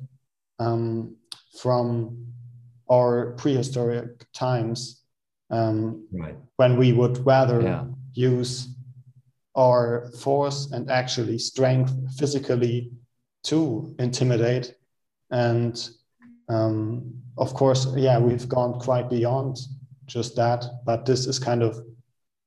[0.59, 1.15] um,
[1.59, 2.27] from
[2.89, 5.01] our prehistoric times
[5.49, 6.35] um, right.
[6.57, 7.85] when we would rather yeah.
[8.13, 8.67] use
[9.55, 12.91] our force and actually strength physically
[13.43, 14.75] to intimidate
[15.31, 15.89] and
[16.49, 19.57] um, of course yeah we've gone quite beyond
[20.05, 21.79] just that but this is kind of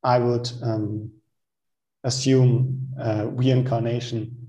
[0.03, 1.11] i would um,
[2.05, 4.45] assume uh, reincarnation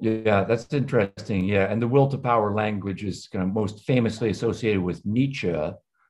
[0.00, 1.44] yeah, that's interesting.
[1.44, 5.52] Yeah, and the will to power language is kind of most famously associated with Nietzsche.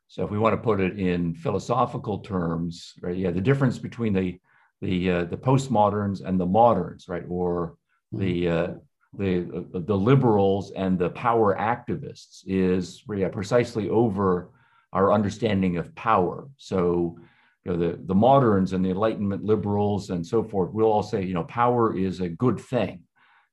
[0.09, 3.17] So if we want to put it in philosophical terms, right?
[3.17, 4.39] Yeah, the difference between the
[4.83, 7.25] the uh, the postmoderns and the moderns, right?
[7.29, 7.78] Or
[8.13, 8.69] the uh,
[9.17, 14.51] the uh, the liberals and the power activists is yeah, precisely over
[14.93, 16.49] our understanding of power.
[16.57, 17.19] So
[17.65, 21.23] you know, the, the moderns and the Enlightenment liberals and so forth will all say,
[21.23, 23.03] you know, power is a good thing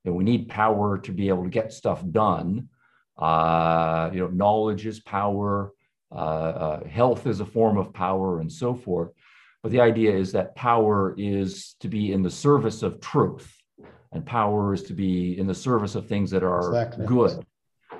[0.05, 2.69] know, we need power to be able to get stuff done.
[3.17, 5.71] Uh, you know, knowledge is power,
[6.11, 9.11] uh, uh, health is a form of power, and so forth.
[9.63, 13.51] But the idea is that power is to be in the service of truth,
[14.15, 17.05] and power is to be in the service of things that are exactly.
[17.05, 17.45] good,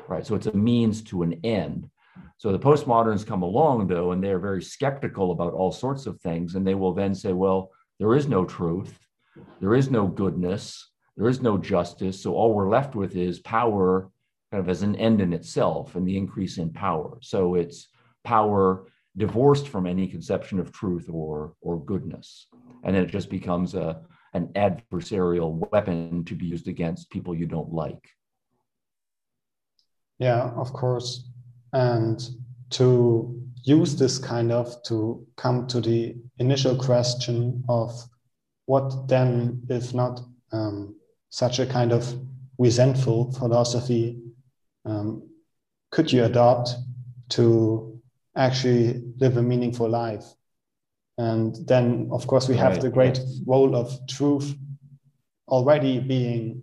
[0.08, 0.25] right?
[0.25, 1.89] So it's a means to an end.
[2.38, 6.56] So the postmoderns come along, though, and they're very skeptical about all sorts of things,
[6.56, 8.97] and they will then say, well, there is no truth,
[9.60, 12.21] there is no goodness, there is no justice.
[12.21, 14.10] So all we're left with is power
[14.51, 17.17] kind of as an end in itself and the increase in power.
[17.21, 17.89] So it's
[18.23, 22.47] power divorced from any conception of truth or, or goodness.
[22.84, 24.01] And then it just becomes a,
[24.36, 28.10] an adversarial weapon to be used against people you don't like.
[30.19, 31.28] Yeah, of course.
[31.74, 32.21] And
[32.71, 37.91] to use this kind of to come to the initial question of
[38.67, 40.21] what then, if not
[40.52, 40.95] um,
[41.30, 42.04] such a kind of
[42.58, 44.21] resentful philosophy
[44.86, 45.28] um,
[45.91, 46.76] could you adopt
[47.30, 48.00] to
[48.36, 50.26] actually live a meaningful life?
[51.17, 52.82] And then, of course, we have right.
[52.82, 54.54] the great role of truth
[55.47, 56.62] already being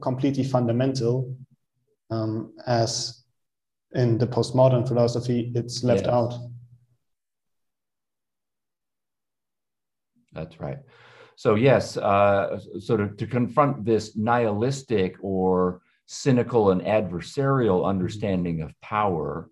[0.00, 1.36] completely fundamental,
[2.10, 3.24] um, as
[3.92, 6.12] in the postmodern philosophy, it's left yes.
[6.14, 6.34] out.
[10.32, 10.78] That's right.
[11.36, 18.78] So yes, uh, sort of to confront this nihilistic or cynical and adversarial understanding of
[18.80, 19.50] power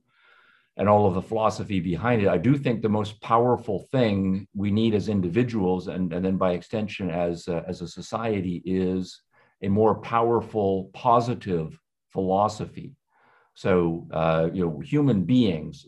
[0.80, 4.70] and all of the philosophy behind it, I do think the most powerful thing we
[4.70, 9.20] need as individuals and, and then by extension as, uh, as a society is
[9.60, 12.96] a more powerful, positive philosophy.
[13.52, 15.84] So, uh, you know, human beings,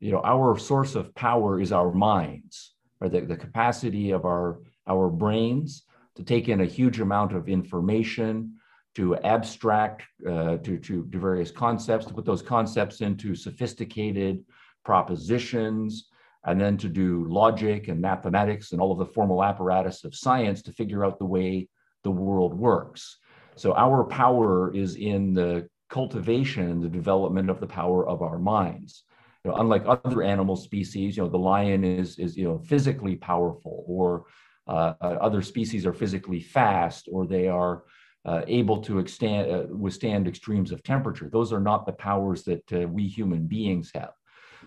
[0.00, 4.58] you know, our source of power is our minds, or the, the capacity of our
[4.88, 5.84] our brains
[6.16, 8.56] to take in a huge amount of information,
[9.00, 14.44] to abstract uh, to, to, to various concepts, to put those concepts into sophisticated
[14.84, 16.10] propositions,
[16.44, 20.60] and then to do logic and mathematics and all of the formal apparatus of science
[20.60, 21.66] to figure out the way
[22.04, 23.16] the world works.
[23.56, 28.38] So our power is in the cultivation and the development of the power of our
[28.38, 29.04] minds.
[29.44, 33.16] You know, unlike other animal species, you know, the lion is, is you know, physically
[33.16, 34.24] powerful or
[34.66, 37.84] uh, other species are physically fast or they are
[38.24, 41.28] uh, able to extend, uh, withstand extremes of temperature.
[41.30, 44.12] Those are not the powers that uh, we human beings have.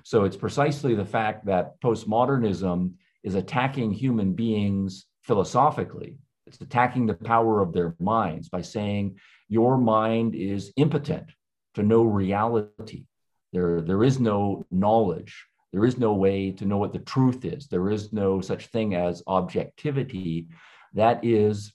[0.03, 6.17] So it's precisely the fact that postmodernism is attacking human beings philosophically.
[6.47, 11.31] It's attacking the power of their minds by saying your mind is impotent
[11.75, 13.05] to know reality.
[13.53, 15.45] There, there is no knowledge.
[15.71, 17.67] There is no way to know what the truth is.
[17.67, 20.47] There is no such thing as objectivity.
[20.93, 21.73] That is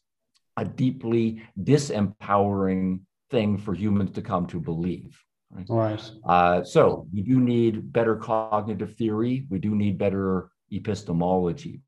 [0.59, 3.01] a deeply disempowering
[3.31, 5.23] thing for humans to come to believe.
[5.51, 5.67] Right.
[5.69, 6.11] right.
[6.27, 9.47] Uh, so we do need better cognitive theory.
[9.49, 11.81] We do need better epistemology.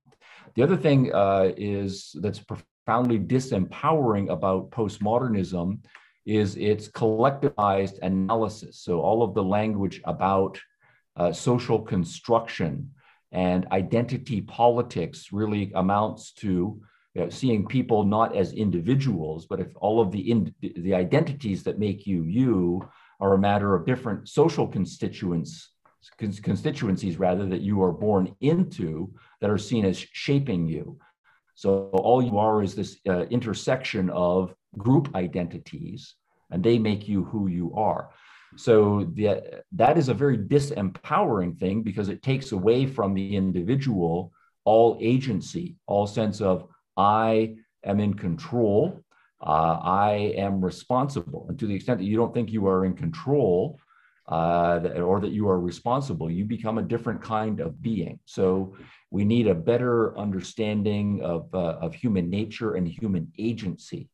[0.54, 5.84] The other thing uh, is that's profoundly disempowering about postmodernism
[6.24, 8.80] is its collectivized analysis.
[8.80, 10.58] So all of the language about
[11.16, 12.92] uh, social construction
[13.32, 16.80] and identity politics really amounts to
[17.20, 21.62] you know, seeing people not as individuals, but if all of the in, the identities
[21.64, 22.88] that make you you
[23.20, 25.72] are a matter of different social constituents
[26.42, 29.12] constituencies rather that you are born into
[29.42, 30.98] that are seen as shaping you.
[31.56, 36.14] So all you are is this uh, intersection of group identities,
[36.50, 38.08] and they make you who you are.
[38.56, 44.32] So the, that is a very disempowering thing because it takes away from the individual
[44.64, 46.66] all agency, all sense of
[46.97, 49.03] I am in control,
[49.41, 51.47] uh, I am responsible.
[51.49, 53.78] And to the extent that you don't think you are in control,
[54.28, 58.20] uh, or that you are responsible, you become a different kind of being.
[58.26, 58.76] So
[59.11, 64.09] we need a better understanding of, uh, of human nature and human agency.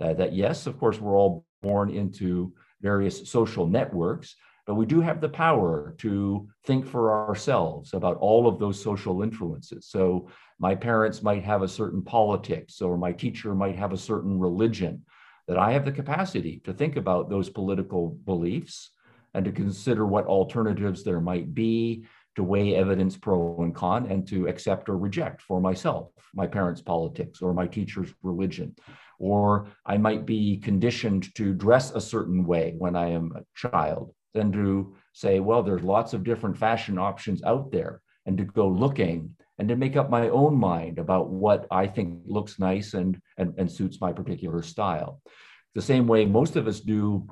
[0.00, 4.34] Uh, that yes, of course, we're all born into various social networks,
[4.66, 9.22] but we do have the power to think for ourselves about all of those social
[9.22, 9.86] influences.
[9.88, 14.38] So my parents might have a certain politics, or my teacher might have a certain
[14.38, 15.04] religion,
[15.48, 18.90] that I have the capacity to think about those political beliefs
[19.34, 22.04] and to consider what alternatives there might be,
[22.36, 26.80] to weigh evidence pro and con, and to accept or reject for myself my parents'
[26.80, 28.74] politics or my teacher's religion.
[29.18, 34.14] Or I might be conditioned to dress a certain way when I am a child,
[34.34, 38.68] than to say, well, there's lots of different fashion options out there, and to go
[38.68, 43.20] looking and to make up my own mind about what I think looks nice and,
[43.36, 45.20] and, and suits my particular style.
[45.74, 47.28] The same way most of us do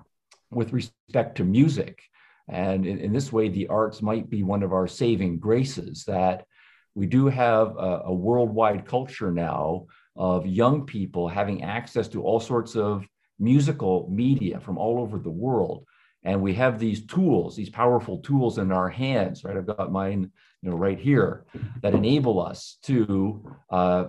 [0.50, 2.02] with respect to music.
[2.48, 6.44] And in, in, this way, the arts might be one of our saving graces that
[6.94, 9.86] we do have a, a, worldwide culture now
[10.16, 13.06] of young people having access to all sorts of
[13.38, 15.86] musical media from all over the world.
[16.24, 19.56] And we have these tools, these powerful tools in our hands, right?
[19.56, 20.30] I've got mine,
[20.62, 21.44] you know, right here
[21.82, 24.04] that enable us to, uh,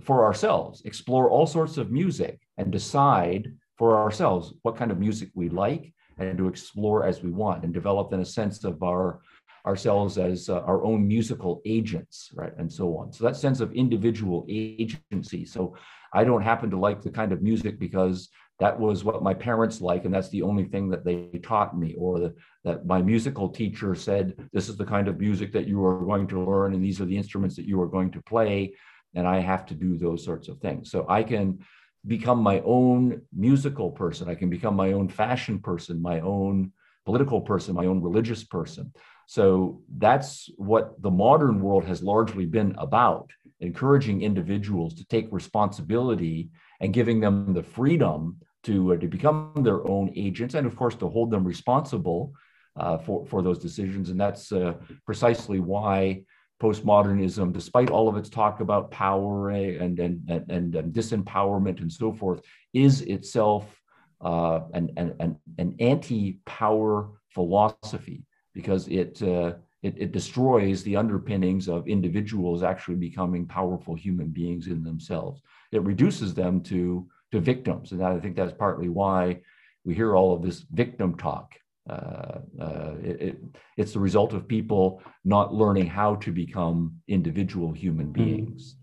[0.00, 5.28] for ourselves, explore all sorts of music and decide for ourselves what kind of music
[5.34, 9.20] we like and to explore as we want and develop then a sense of our
[9.64, 12.52] ourselves as uh, our own musical agents right?
[12.58, 13.12] And so on.
[13.12, 15.44] So that sense of individual agency.
[15.44, 15.76] So
[16.12, 18.28] i don't happen to like the kind of music because
[18.62, 21.94] that was what my parents like and that's the only thing that they taught me
[21.98, 22.34] or the,
[22.64, 26.26] that my musical teacher said this is the kind of music that you are going
[26.26, 28.74] to learn and these are the instruments that you are going to play
[29.14, 31.58] and i have to do those sorts of things so i can
[32.06, 34.28] become my own musical person.
[34.28, 36.72] I can become my own fashion person, my own
[37.04, 38.92] political person, my own religious person.
[39.26, 46.50] So that's what the modern world has largely been about encouraging individuals to take responsibility
[46.80, 50.94] and giving them the freedom to, uh, to become their own agents and, of course,
[50.96, 52.32] to hold them responsible
[52.76, 54.10] uh, for, for those decisions.
[54.10, 56.24] And that's uh, precisely why
[56.62, 62.12] postmodernism, despite all of its talk about power and, and, and, and disempowerment and so
[62.12, 62.40] forth,
[62.72, 63.80] is itself
[64.20, 71.88] uh, an, an, an anti-power philosophy because it, uh, it, it, destroys the underpinnings of
[71.88, 75.42] individuals actually becoming powerful human beings in themselves.
[75.72, 77.92] It reduces them to, to victims.
[77.92, 79.40] And I think that's partly why
[79.84, 81.54] we hear all of this victim talk
[81.88, 83.38] uh, uh, it, it,
[83.76, 88.12] it's the result of people not learning how to become individual human hmm.
[88.12, 88.76] beings.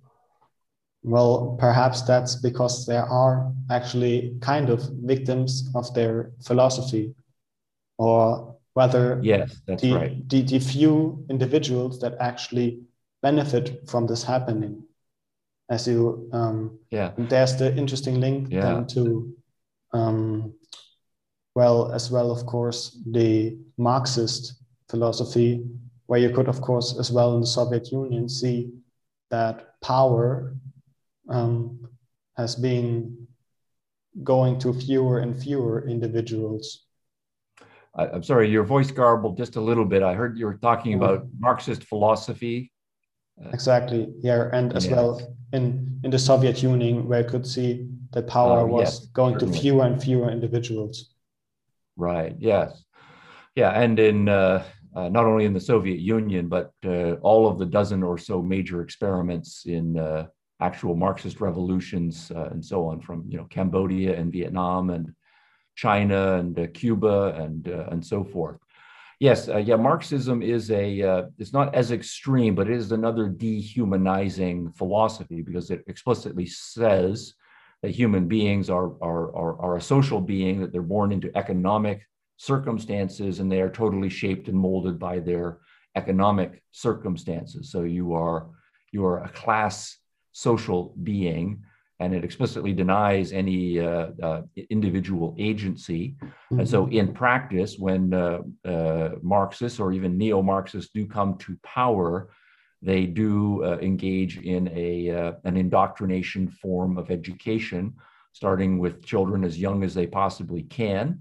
[1.01, 7.15] Well, perhaps that's because there are actually kind of victims of their philosophy,
[7.97, 10.29] or whether yes, that's the, right.
[10.29, 12.81] the, the few individuals that actually
[13.21, 14.83] benefit from this happening.
[15.69, 18.61] As you, um, yeah, there's the interesting link yeah.
[18.61, 19.35] then to
[19.93, 20.53] um,
[21.55, 25.65] well as well of course the marxist philosophy
[26.05, 28.71] where you could of course as well in the soviet union see
[29.29, 30.55] that power
[31.29, 31.87] um,
[32.37, 33.27] has been
[34.23, 36.85] going to fewer and fewer individuals.
[37.95, 40.03] I'm sorry your voice garbled just a little bit.
[40.03, 42.71] I heard you were talking about marxist philosophy
[43.53, 44.95] exactly yeah and as yes.
[44.95, 49.05] well in in the soviet union where you could see that power uh, was yes,
[49.07, 49.55] going certainly.
[49.55, 51.13] to fewer and fewer individuals
[51.99, 52.35] Right.
[52.39, 52.85] Yes.
[53.55, 53.71] Yeah.
[53.71, 54.63] And in uh,
[54.95, 58.41] uh, not only in the Soviet Union, but uh, all of the dozen or so
[58.41, 60.27] major experiments in uh,
[60.61, 65.13] actual Marxist revolutions uh, and so on, from you know Cambodia and Vietnam and
[65.75, 68.57] China and uh, Cuba and and so forth.
[69.19, 73.27] Yes, uh, yeah, Marxism is a uh, it's not as extreme, but it is another
[73.27, 77.33] dehumanizing philosophy because it explicitly says
[77.81, 82.07] that human beings are, are, are, are a social being, that they're born into economic
[82.37, 85.59] circumstances and they are totally shaped and molded by their
[85.95, 87.71] economic circumstances.
[87.71, 88.47] So you are,
[88.91, 89.97] you are a class
[90.31, 91.63] social being
[91.99, 96.15] and it explicitly denies any uh, uh, individual agency.
[96.21, 96.59] Mm-hmm.
[96.59, 96.93] And so, mm-hmm.
[96.93, 102.29] in practice, when uh, uh, Marxists or even neo Marxists do come to power,
[102.81, 107.93] they do uh, engage in a uh, an indoctrination form of education,
[108.31, 111.19] starting with children as young as they possibly can,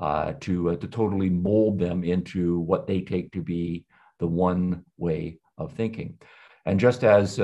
[0.00, 3.84] uh, to uh, to totally mold them into what they take to be
[4.20, 6.18] the one way of thinking.
[6.66, 7.40] And just as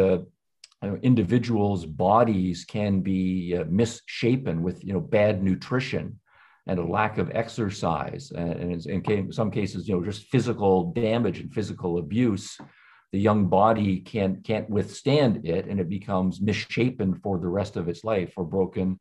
[0.83, 6.19] uh, individuals' bodies can be uh, misshapen with you know bad nutrition
[6.67, 11.53] and a lack of exercise, and in some cases, you know, just physical damage and
[11.53, 12.59] physical abuse,
[13.13, 17.89] the young body can't can't withstand it, and it becomes misshapen for the rest of
[17.89, 18.99] its life or broken.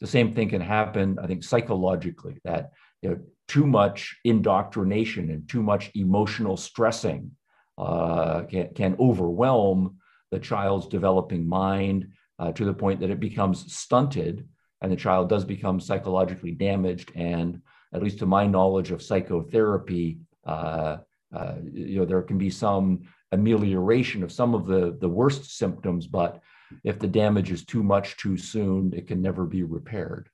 [0.00, 2.36] The same thing can happen, I think, psychologically.
[2.44, 2.72] That
[3.02, 3.18] you know,
[3.48, 7.30] too much indoctrination and too much emotional stressing
[7.78, 9.98] uh, can, can overwhelm
[10.36, 12.08] the child's developing mind
[12.38, 14.46] uh, to the point that it becomes stunted
[14.82, 17.10] and the child does become psychologically damaged.
[17.14, 17.62] And
[17.94, 20.98] at least to my knowledge of psychotherapy, uh,
[21.34, 26.06] uh, you know, there can be some amelioration of some of the, the worst symptoms,
[26.06, 26.42] but
[26.84, 30.28] if the damage is too much too soon, it can never be repaired.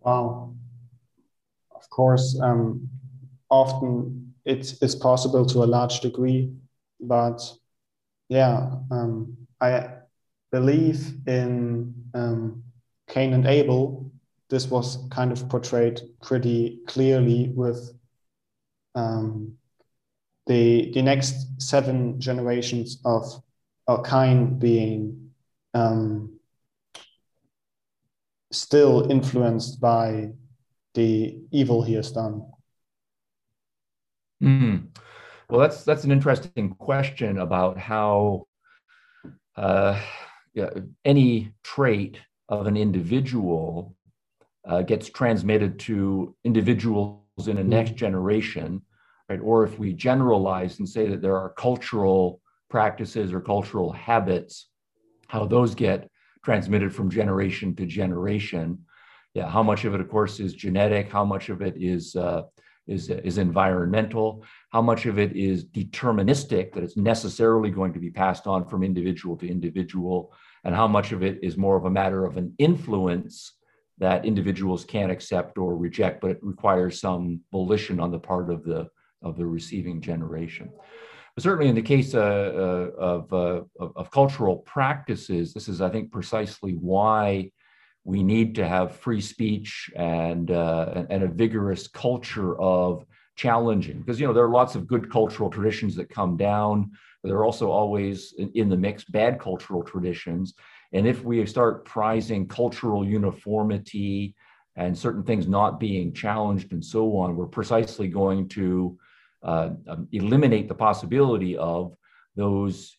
[0.00, 0.54] Wow.
[1.74, 2.86] Of course, um,
[3.48, 6.52] often it's, it's possible to a large degree,
[7.00, 7.40] but
[8.28, 9.88] yeah, um, I
[10.52, 12.62] believe in um,
[13.08, 14.10] Cain and Abel.
[14.50, 17.92] This was kind of portrayed pretty clearly with
[18.94, 19.54] um,
[20.46, 23.24] the the next seven generations of
[23.86, 25.30] uh, Cain being
[25.74, 26.38] um,
[28.50, 30.30] still influenced by
[30.94, 32.46] the evil he has done.
[34.42, 34.88] Mm.
[35.48, 38.46] Well, that's that's an interesting question about how
[39.56, 40.00] uh,
[40.54, 40.70] yeah,
[41.04, 42.18] any trait
[42.48, 43.94] of an individual
[44.66, 47.98] uh, gets transmitted to individuals in a next mm-hmm.
[47.98, 48.82] generation,
[49.28, 49.40] right?
[49.40, 54.68] Or if we generalize and say that there are cultural practices or cultural habits,
[55.28, 56.10] how those get
[56.44, 58.78] transmitted from generation to generation.
[59.34, 61.10] Yeah, how much of it, of course, is genetic?
[61.10, 62.42] How much of it is uh,
[62.88, 68.10] is, is environmental, how much of it is deterministic, that it's necessarily going to be
[68.10, 70.32] passed on from individual to individual,
[70.64, 73.52] and how much of it is more of a matter of an influence
[73.98, 78.64] that individuals can't accept or reject, but it requires some volition on the part of
[78.64, 78.88] the,
[79.22, 80.70] of the receiving generation.
[81.34, 85.80] But certainly in the case uh, uh, of, uh, of, of cultural practices, this is,
[85.80, 87.50] I think, precisely why
[88.08, 93.04] we need to have free speech and, uh, and a vigorous culture of
[93.36, 93.98] challenging.
[93.98, 96.90] Because you know there are lots of good cultural traditions that come down.
[97.22, 100.54] But there are also always in, the mix bad cultural traditions.
[100.94, 104.34] And if we start prizing cultural uniformity
[104.74, 108.96] and certain things not being challenged and so on we're precisely going to
[109.42, 111.94] uh, um, eliminate the possibility of
[112.36, 112.96] those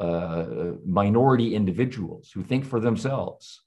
[0.00, 0.46] uh,
[0.86, 3.65] minority individuals who think for themselves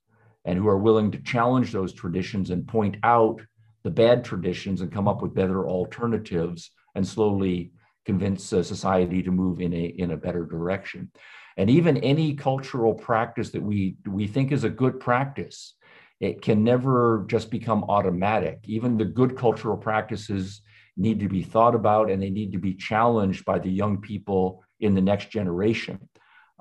[0.50, 3.40] and who are willing to challenge those traditions and point out
[3.84, 7.72] the bad traditions and come up with better alternatives and slowly
[8.04, 11.12] convince uh, society to move in a in a better direction.
[11.56, 15.76] And even any cultural practice that we we think is a good practice
[16.20, 18.60] it can never just become automatic.
[18.66, 20.62] Even the good cultural practices
[20.98, 24.64] need to be thought about and they need to be challenged by the young people
[24.80, 26.10] in the next generation.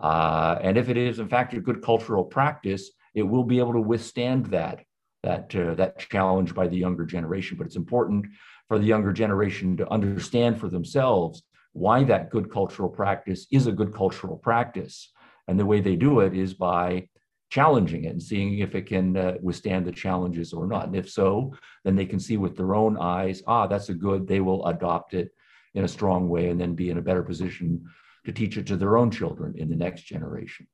[0.00, 3.72] Uh, and if it is in fact a good cultural practice it will be able
[3.72, 4.84] to withstand that
[5.22, 7.56] that uh, that challenge by the younger generation.
[7.56, 8.26] But it's important
[8.68, 11.42] for the younger generation to understand for themselves
[11.72, 15.12] why that good cultural practice is a good cultural practice,
[15.46, 17.08] and the way they do it is by
[17.50, 20.86] challenging it and seeing if it can uh, withstand the challenges or not.
[20.86, 21.54] And if so,
[21.84, 24.26] then they can see with their own eyes, ah, that's a good.
[24.26, 25.30] They will adopt it
[25.74, 27.84] in a strong way, and then be in a better position
[28.26, 30.66] to teach it to their own children in the next generation.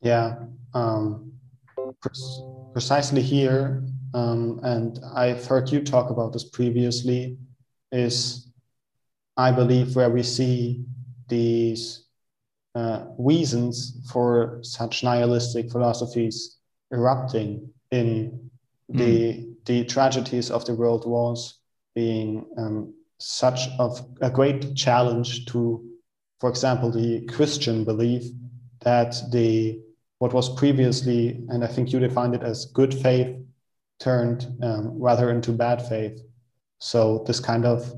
[0.00, 0.36] Yeah,
[0.74, 1.32] um,
[2.72, 3.82] precisely here,
[4.14, 7.36] um, and I've heard you talk about this previously,
[7.90, 8.50] is
[9.36, 10.84] I believe where we see
[11.28, 12.04] these
[12.74, 16.58] uh, reasons for such nihilistic philosophies
[16.92, 18.50] erupting in
[18.92, 18.98] mm.
[18.98, 21.58] the the tragedies of the world wars
[21.94, 25.84] being um, such of a great challenge to,
[26.40, 28.22] for example, the Christian belief
[28.80, 29.80] that the
[30.18, 33.36] what was previously, and I think you defined it as good faith,
[34.00, 36.20] turned um, rather into bad faith.
[36.78, 37.92] So this kind of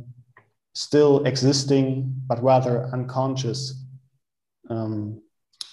[0.75, 3.85] still existing, but rather unconscious,
[4.68, 5.21] um,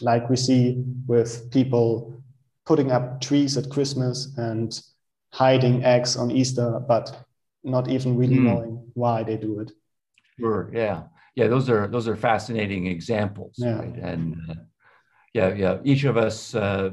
[0.01, 2.21] like we see with people
[2.65, 4.79] putting up trees at Christmas and
[5.31, 7.25] hiding eggs on Easter, but
[7.63, 8.43] not even really mm.
[8.43, 9.71] knowing why they do it.
[10.39, 10.69] Sure.
[10.73, 11.03] Yeah.
[11.35, 13.79] yeah, those are those are fascinating examples, yeah.
[13.79, 13.95] right?
[13.95, 14.55] And uh,
[15.33, 16.91] yeah, yeah, each of us, uh,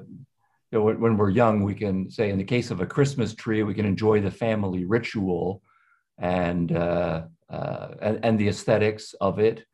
[0.70, 3.62] you know, when, we're young, we can say, in the case of a Christmas tree,
[3.62, 5.62] we can enjoy the family ritual
[6.18, 9.64] and uh, uh and, and the aesthetics of it,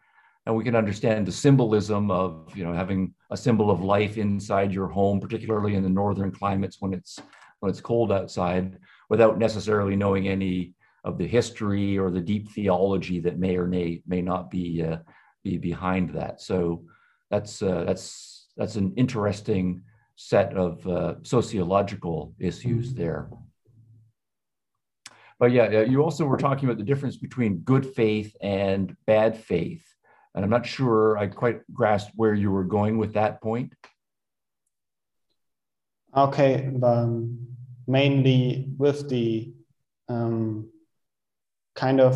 [0.46, 4.72] and we can understand the symbolism of you know having a symbol of life inside
[4.72, 7.18] your home, particularly in the northern climates when it's
[7.60, 13.20] when it's cold outside, without necessarily knowing any of the history or the deep theology
[13.20, 14.98] that may or may may not be uh,
[15.42, 16.40] be behind that.
[16.40, 16.84] So
[17.30, 18.29] that's uh, that's
[18.60, 19.82] that's an interesting
[20.16, 22.98] set of uh, sociological issues mm-hmm.
[23.02, 23.30] there.
[25.38, 29.82] But yeah, you also were talking about the difference between good faith and bad faith,
[30.34, 33.72] and I'm not sure I quite grasped where you were going with that point.
[36.14, 37.46] Okay, um,
[37.86, 39.54] mainly with the
[40.10, 40.68] um,
[41.74, 42.14] kind of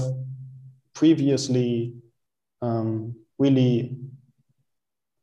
[0.92, 1.94] previously
[2.60, 3.96] um, really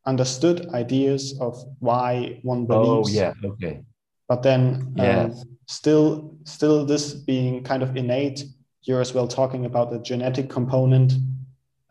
[0.06, 3.10] understood ideas of why one believes.
[3.10, 3.82] Oh yeah, okay.
[4.28, 5.34] But then um,
[5.68, 8.46] still, still this being kind of innate.
[8.84, 11.14] You're as well talking about the genetic component.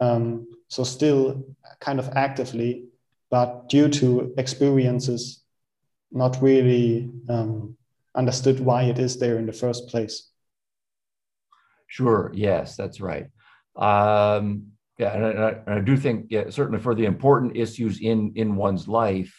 [0.00, 1.44] Um, so still
[1.80, 2.86] kind of actively,
[3.30, 5.42] but due to experiences,
[6.11, 7.76] not really um,
[8.14, 10.30] understood why it is there in the first place.
[11.86, 12.30] Sure.
[12.34, 13.26] Yes, that's right.
[13.76, 18.32] Um, yeah, and I, and I, do think yeah, certainly for the important issues in
[18.36, 19.34] in one's life,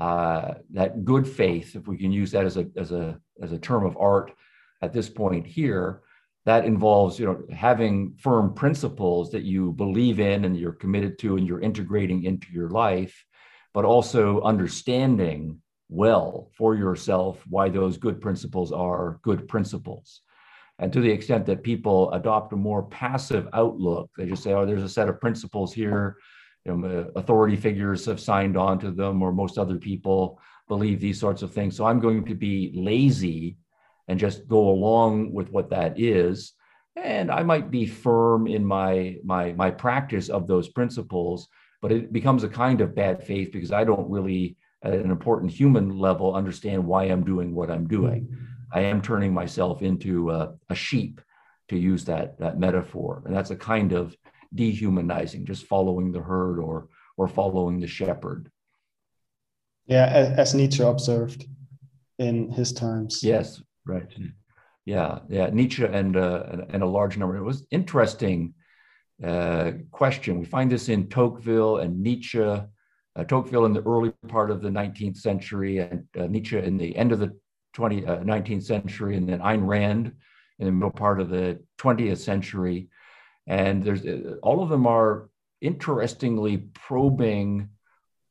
[0.00, 3.58] uh, that good faith, if we can use that as a as a as a
[3.58, 4.32] term of art
[4.80, 6.00] at this point here,
[6.46, 11.36] that involves you know having firm principles that you believe in and you're committed to
[11.36, 13.22] and you're integrating into your life,
[13.74, 20.22] but also understanding well for yourself why those good principles are good principles.
[20.78, 24.66] And to the extent that people adopt a more passive outlook, they just say, oh,
[24.66, 26.16] there's a set of principles here.
[26.64, 31.18] You know, authority figures have signed on to them, or most other people believe these
[31.18, 31.76] sorts of things.
[31.76, 33.56] So I'm going to be lazy
[34.08, 36.52] and just go along with what that is.
[36.96, 41.48] And I might be firm in my my my practice of those principles,
[41.82, 45.52] but it becomes a kind of bad faith because I don't really, at an important
[45.52, 48.36] human level, understand why I'm doing what I'm doing.
[48.72, 51.20] I am turning myself into a, a sheep,
[51.68, 53.22] to use that, that metaphor.
[53.26, 54.16] And that's a kind of
[54.54, 58.50] dehumanizing, just following the herd or, or following the shepherd.
[59.86, 61.46] Yeah, as, as Nietzsche observed
[62.18, 63.22] in his times.
[63.22, 64.06] Yes, right.
[64.84, 67.36] Yeah, yeah, Nietzsche and, uh, and a large number.
[67.36, 68.54] It was interesting
[69.22, 70.38] uh, question.
[70.38, 72.40] We find this in Tocqueville and Nietzsche.
[72.40, 76.94] Uh, Tocqueville in the early part of the 19th century and uh, Nietzsche in the
[76.96, 77.36] end of the
[77.76, 80.12] 20, uh, 19th century, and then Ayn Rand
[80.58, 82.88] in the middle part of the 20th century.
[83.46, 85.28] And there's uh, all of them are
[85.60, 87.68] interestingly probing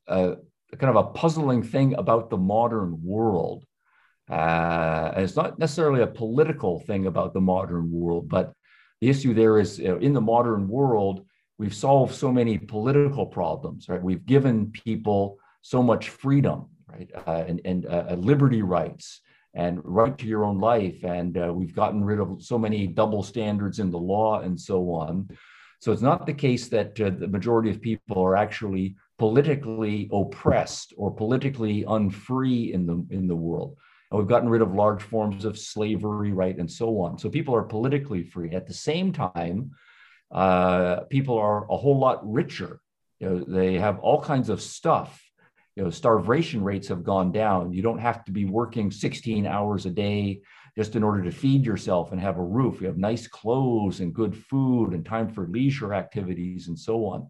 [0.08, 0.34] uh,
[0.76, 3.64] kind of a puzzling thing about the modern world.
[4.28, 8.52] Uh, and it's not necessarily a political thing about the modern world, but
[9.00, 11.24] the issue there is you know, in the modern world,
[11.56, 14.02] we've solved so many political problems, right?
[14.02, 17.08] We've given people so much freedom, right?
[17.14, 19.20] Uh, and and uh, liberty rights
[19.56, 21.02] and right to your own life.
[21.02, 24.90] And uh, we've gotten rid of so many double standards in the law and so
[24.92, 25.28] on.
[25.80, 30.92] So it's not the case that uh, the majority of people are actually politically oppressed
[30.96, 33.76] or politically unfree in the in the world.
[34.10, 37.18] And we've gotten rid of large forms of slavery, right, and so on.
[37.18, 38.54] So people are politically free.
[38.54, 39.72] At the same time,
[40.30, 42.80] uh, people are a whole lot richer.
[43.20, 45.25] You know, they have all kinds of stuff
[45.76, 47.72] you know starvation rates have gone down.
[47.72, 50.40] You don't have to be working 16 hours a day
[50.76, 52.80] just in order to feed yourself and have a roof.
[52.80, 57.28] You have nice clothes and good food and time for leisure activities and so on.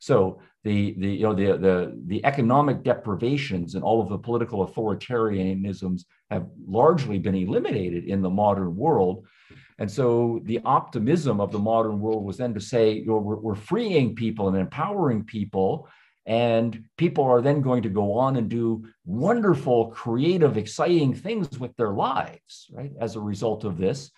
[0.00, 4.66] So the the you know the the the economic deprivations and all of the political
[4.66, 9.24] authoritarianisms have largely been eliminated in the modern world.
[9.78, 13.36] And so the optimism of the modern world was then to say you know, we're,
[13.36, 15.88] we're freeing people and empowering people
[16.26, 21.76] and people are then going to go on and do wonderful, creative, exciting things with
[21.76, 22.92] their lives, right?
[22.98, 24.10] As a result of this.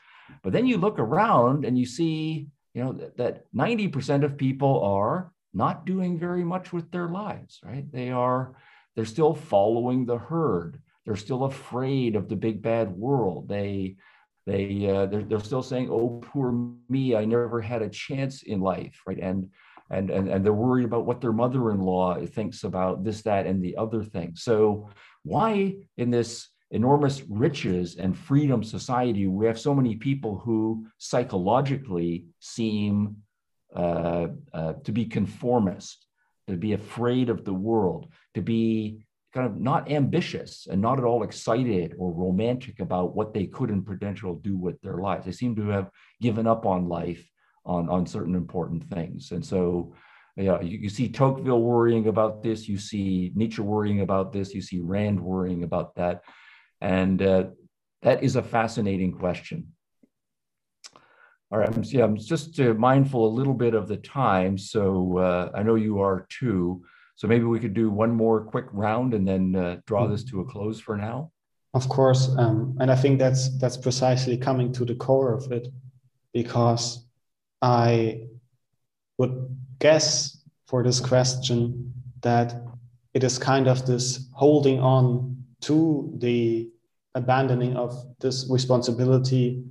[0.43, 4.83] But then you look around and you see, you know, that, that 90% of people
[4.85, 7.91] are not doing very much with their lives, right?
[7.91, 8.57] They are,
[8.95, 10.81] they're still following the herd.
[11.05, 13.49] They're still afraid of the big bad world.
[13.49, 13.97] They,
[14.47, 16.53] they, uh, they're, they're still saying, "Oh, poor
[16.89, 17.17] me!
[17.17, 19.19] I never had a chance in life," right?
[19.21, 19.51] And
[19.91, 23.77] and, and, and they're worried about what their mother-in-law thinks about this, that, and the
[23.77, 24.33] other thing.
[24.35, 24.91] So
[25.23, 32.27] why in this enormous riches and freedom society, we have so many people who psychologically
[32.41, 33.17] seem
[33.75, 36.07] uh, uh, to be conformist,
[36.49, 41.05] to be afraid of the world, to be kind of not ambitious and not at
[41.05, 45.27] all excited or romantic about what they could in potential do with their lives.
[45.27, 45.91] They seem to have
[46.23, 47.23] given up on life
[47.67, 49.33] on, on certain important things.
[49.33, 49.95] And so,
[50.37, 54.63] yeah, you, you see Tocqueville worrying about this, you see Nietzsche worrying about this, you
[54.63, 56.23] see Rand worrying about that.
[56.81, 57.45] And uh,
[58.03, 59.73] that is a fascinating question.
[61.51, 64.59] All right, I'm, yeah, I'm just uh, mindful a little bit of the time.
[64.59, 66.85] So uh, I know you are too.
[67.15, 70.41] So maybe we could do one more quick round and then uh, draw this to
[70.41, 71.31] a close for now.
[71.73, 75.69] Of course, um, and I think that's that's precisely coming to the core of it,
[76.33, 77.06] because
[77.63, 78.29] I
[79.19, 81.93] would guess for this question
[82.23, 82.55] that
[83.15, 86.71] it is kind of this holding on to the
[87.15, 89.65] abandoning of this responsibility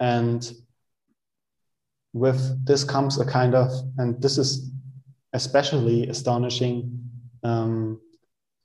[0.00, 0.52] and
[2.12, 4.70] with this comes a kind of and this is
[5.32, 7.02] especially astonishing
[7.42, 8.00] um,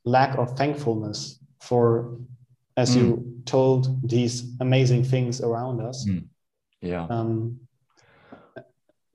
[0.06, 2.18] lack of thankfulness for,
[2.76, 3.00] as mm.
[3.00, 6.06] you told, these amazing things around us.
[6.08, 6.26] Mm.
[6.82, 7.08] Yeah.
[7.10, 7.60] Um,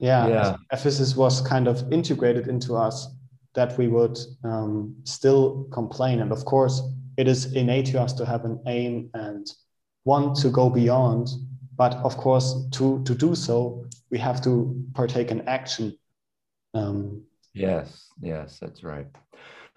[0.03, 0.27] yeah.
[0.27, 0.57] Yeah.
[0.73, 3.09] Ephesus was kind of integrated into us
[3.55, 6.21] that we would um, still complain.
[6.21, 6.83] And of course,
[7.17, 9.47] it is innate to us to have an aim and
[10.05, 11.29] want to go beyond.
[11.77, 15.97] But of course, to, to do so, we have to partake in action.
[16.75, 17.23] Um,
[17.55, 19.07] Yes, yes, that's right.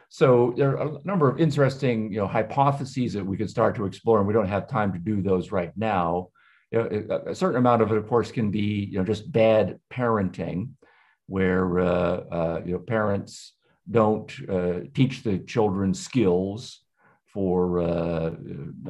[0.10, 3.86] So there are a number of interesting, you know, hypotheses that we could start to
[3.86, 6.30] explore, and we don't have time to do those right now.
[6.76, 9.80] You know, a certain amount of it, of course, can be, you know, just bad
[9.92, 10.72] parenting,
[11.28, 13.54] where uh, uh, you know parents
[13.90, 16.82] don't uh, teach the children skills
[17.26, 18.32] for uh,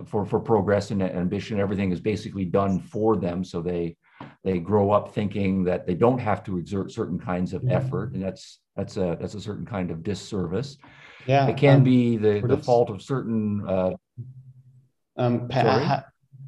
[0.05, 1.59] for for progress and ambition.
[1.59, 3.97] Everything is basically done for them, so they
[4.43, 8.23] they grow up thinking that they don't have to exert certain kinds of effort, and
[8.23, 10.77] that's that's a that's a certain kind of disservice.
[11.25, 13.63] Yeah, it can um, be the, the fault of certain.
[13.67, 13.91] Uh,
[15.17, 15.47] um,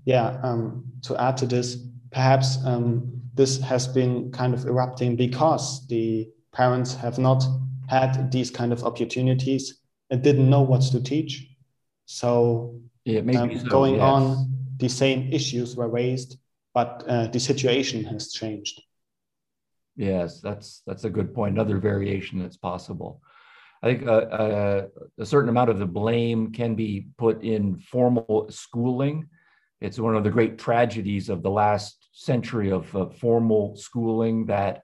[0.08, 1.76] yeah, um, to add to this,
[2.12, 7.43] perhaps um, this has been kind of erupting because the parents have not
[7.89, 11.49] had these kind of opportunities and didn't know what to teach.
[12.05, 14.03] So, yeah, maybe um, so, going yes.
[14.03, 16.38] on, the same issues were raised,
[16.74, 18.82] but uh, the situation has changed.
[19.97, 21.55] Yes, that's that's a good point.
[21.55, 23.22] Another variation that's possible.
[23.84, 24.88] I think uh, uh,
[25.20, 29.28] a certain amount of the blame can be put in formal schooling.
[29.80, 34.82] It's one of the great tragedies of the last century of uh, formal schooling that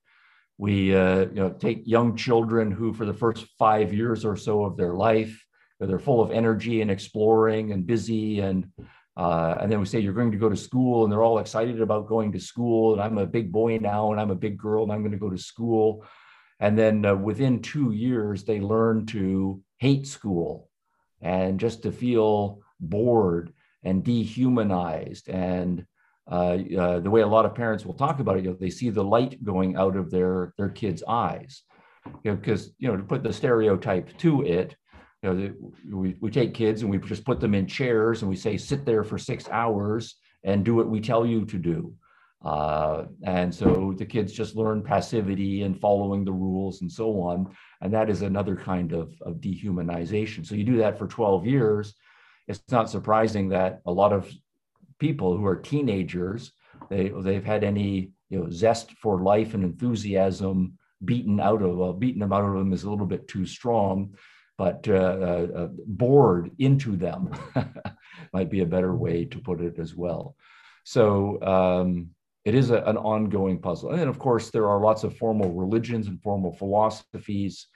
[0.57, 4.65] we uh, you know take young children who for the first five years or so
[4.65, 5.43] of their life
[5.79, 8.67] they're full of energy and exploring and busy and
[9.15, 11.79] uh, and then we say you're going to go to school, and they're all excited
[11.81, 12.93] about going to school.
[12.93, 15.19] And I'm a big boy now, and I'm a big girl, and I'm going to
[15.19, 16.03] go to school.
[16.59, 20.69] And then uh, within two years, they learn to hate school
[21.21, 23.53] and just to feel bored
[23.83, 25.29] and dehumanized.
[25.29, 25.85] And
[26.31, 28.69] uh, uh the way a lot of parents will talk about it, you know, they
[28.69, 31.63] see the light going out of their their kids' eyes.
[32.23, 34.75] You know, because you know to put the stereotype to it,
[35.23, 38.35] you know, we, we take kids and we just put them in chairs and we
[38.35, 41.93] say, sit there for six hours and do what we tell you to do.
[42.43, 47.55] Uh, and so the kids just learn passivity and following the rules and so on.
[47.79, 50.45] And that is another kind of, of dehumanization.
[50.45, 51.95] So you do that for 12 years.
[52.47, 54.31] It's not surprising that a lot of
[54.99, 56.51] people who are teenagers,
[56.89, 61.91] they, they've had any you know, zest for life and enthusiasm beaten out of, uh,
[61.91, 64.15] beaten them out of them is a little bit too strong
[64.57, 67.31] but uh, uh, uh, bored into them
[68.33, 70.35] might be a better way to put it as well.
[70.83, 72.09] So um,
[72.45, 73.91] it is a, an ongoing puzzle.
[73.91, 77.67] And then, of course, there are lots of formal religions and formal philosophies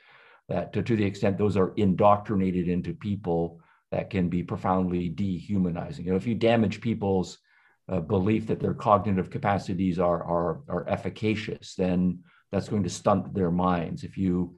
[0.49, 3.59] that, to, to the extent those are indoctrinated into people,
[3.91, 6.05] that can be profoundly dehumanizing.
[6.05, 7.37] You know, if you damage people's
[7.89, 12.19] uh, belief that their cognitive capacities are, are, are efficacious, then
[12.51, 14.03] that's going to stunt their minds.
[14.03, 14.55] If you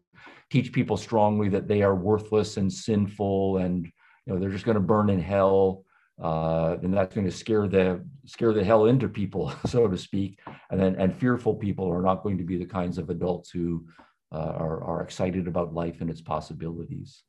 [0.49, 3.85] teach people strongly that they are worthless and sinful and
[4.25, 5.83] you know they're just going to burn in hell
[6.21, 10.39] uh, and that's going to scare the scare the hell into people so to speak
[10.71, 13.85] and then and fearful people are not going to be the kinds of adults who
[14.31, 17.23] uh, are, are excited about life and its possibilities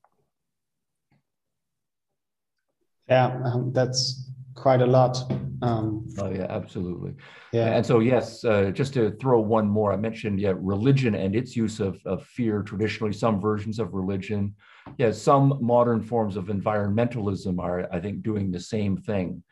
[3.10, 4.30] yeah um, that's
[4.60, 5.16] quite a lot.
[5.62, 7.14] Um, oh yeah, absolutely.
[7.52, 11.34] Yeah, and so yes, uh, just to throw one more, I mentioned yeah, religion and
[11.34, 12.62] its use of, of fear.
[12.62, 14.54] Traditionally, some versions of religion,
[14.98, 19.42] yeah, some modern forms of environmentalism are, I think, doing the same thing.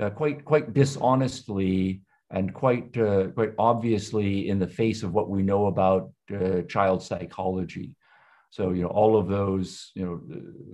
[0.00, 5.42] Uh, quite quite dishonestly, and quite uh, quite obviously in the face of what we
[5.42, 7.94] know about uh, child psychology.
[8.50, 10.20] So you know all of those you know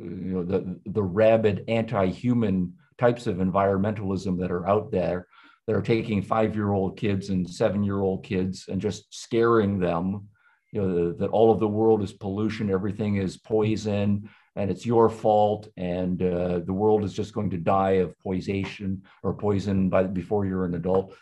[0.02, 5.26] you know the the rabid anti-human types of environmentalism that are out there
[5.66, 10.28] that are taking five-year-old kids and seven-year-old kids and just scaring them
[10.72, 15.08] you know that all of the world is pollution everything is poison and it's your
[15.08, 20.04] fault and uh, the world is just going to die of poison or poison by
[20.04, 21.14] before you're an adult.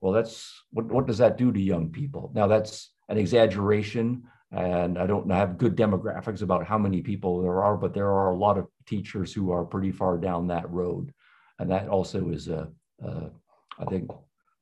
[0.00, 2.30] Well that's what, what does that do to young people?
[2.34, 4.24] Now that's an exaggeration
[4.56, 8.30] and i don't have good demographics about how many people there are but there are
[8.30, 11.12] a lot of teachers who are pretty far down that road.
[11.58, 12.68] And that also is a,
[13.02, 13.30] a
[13.78, 14.10] I think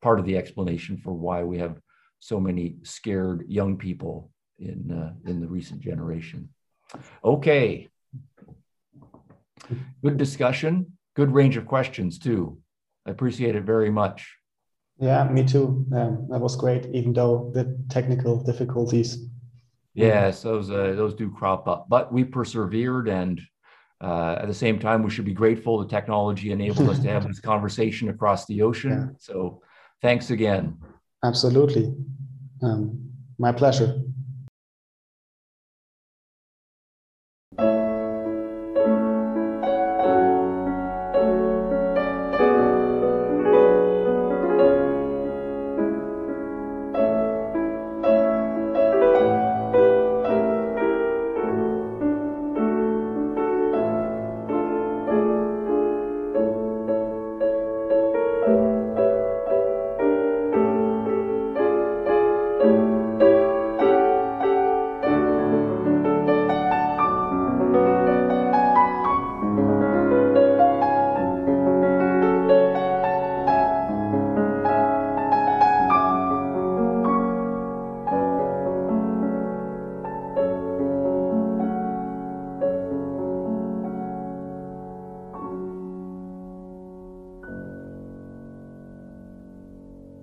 [0.01, 1.81] part of the explanation for why we have
[2.19, 6.49] so many scared young people in uh, in the recent generation.
[7.25, 7.89] Okay.
[10.03, 12.59] Good discussion good range of questions too.
[13.07, 14.35] I appreciate it very much.
[14.99, 15.87] Yeah me too.
[15.95, 19.27] Um, that was great even though the technical difficulties
[19.95, 23.41] yes those uh, those do crop up but we persevered and
[24.03, 27.27] uh, at the same time we should be grateful the technology enabled us to have
[27.27, 28.91] this conversation across the ocean.
[28.91, 29.17] Yeah.
[29.19, 29.63] so
[30.01, 30.77] thanks again.
[31.25, 31.95] Absolutely.
[32.63, 34.03] Um, my pleasure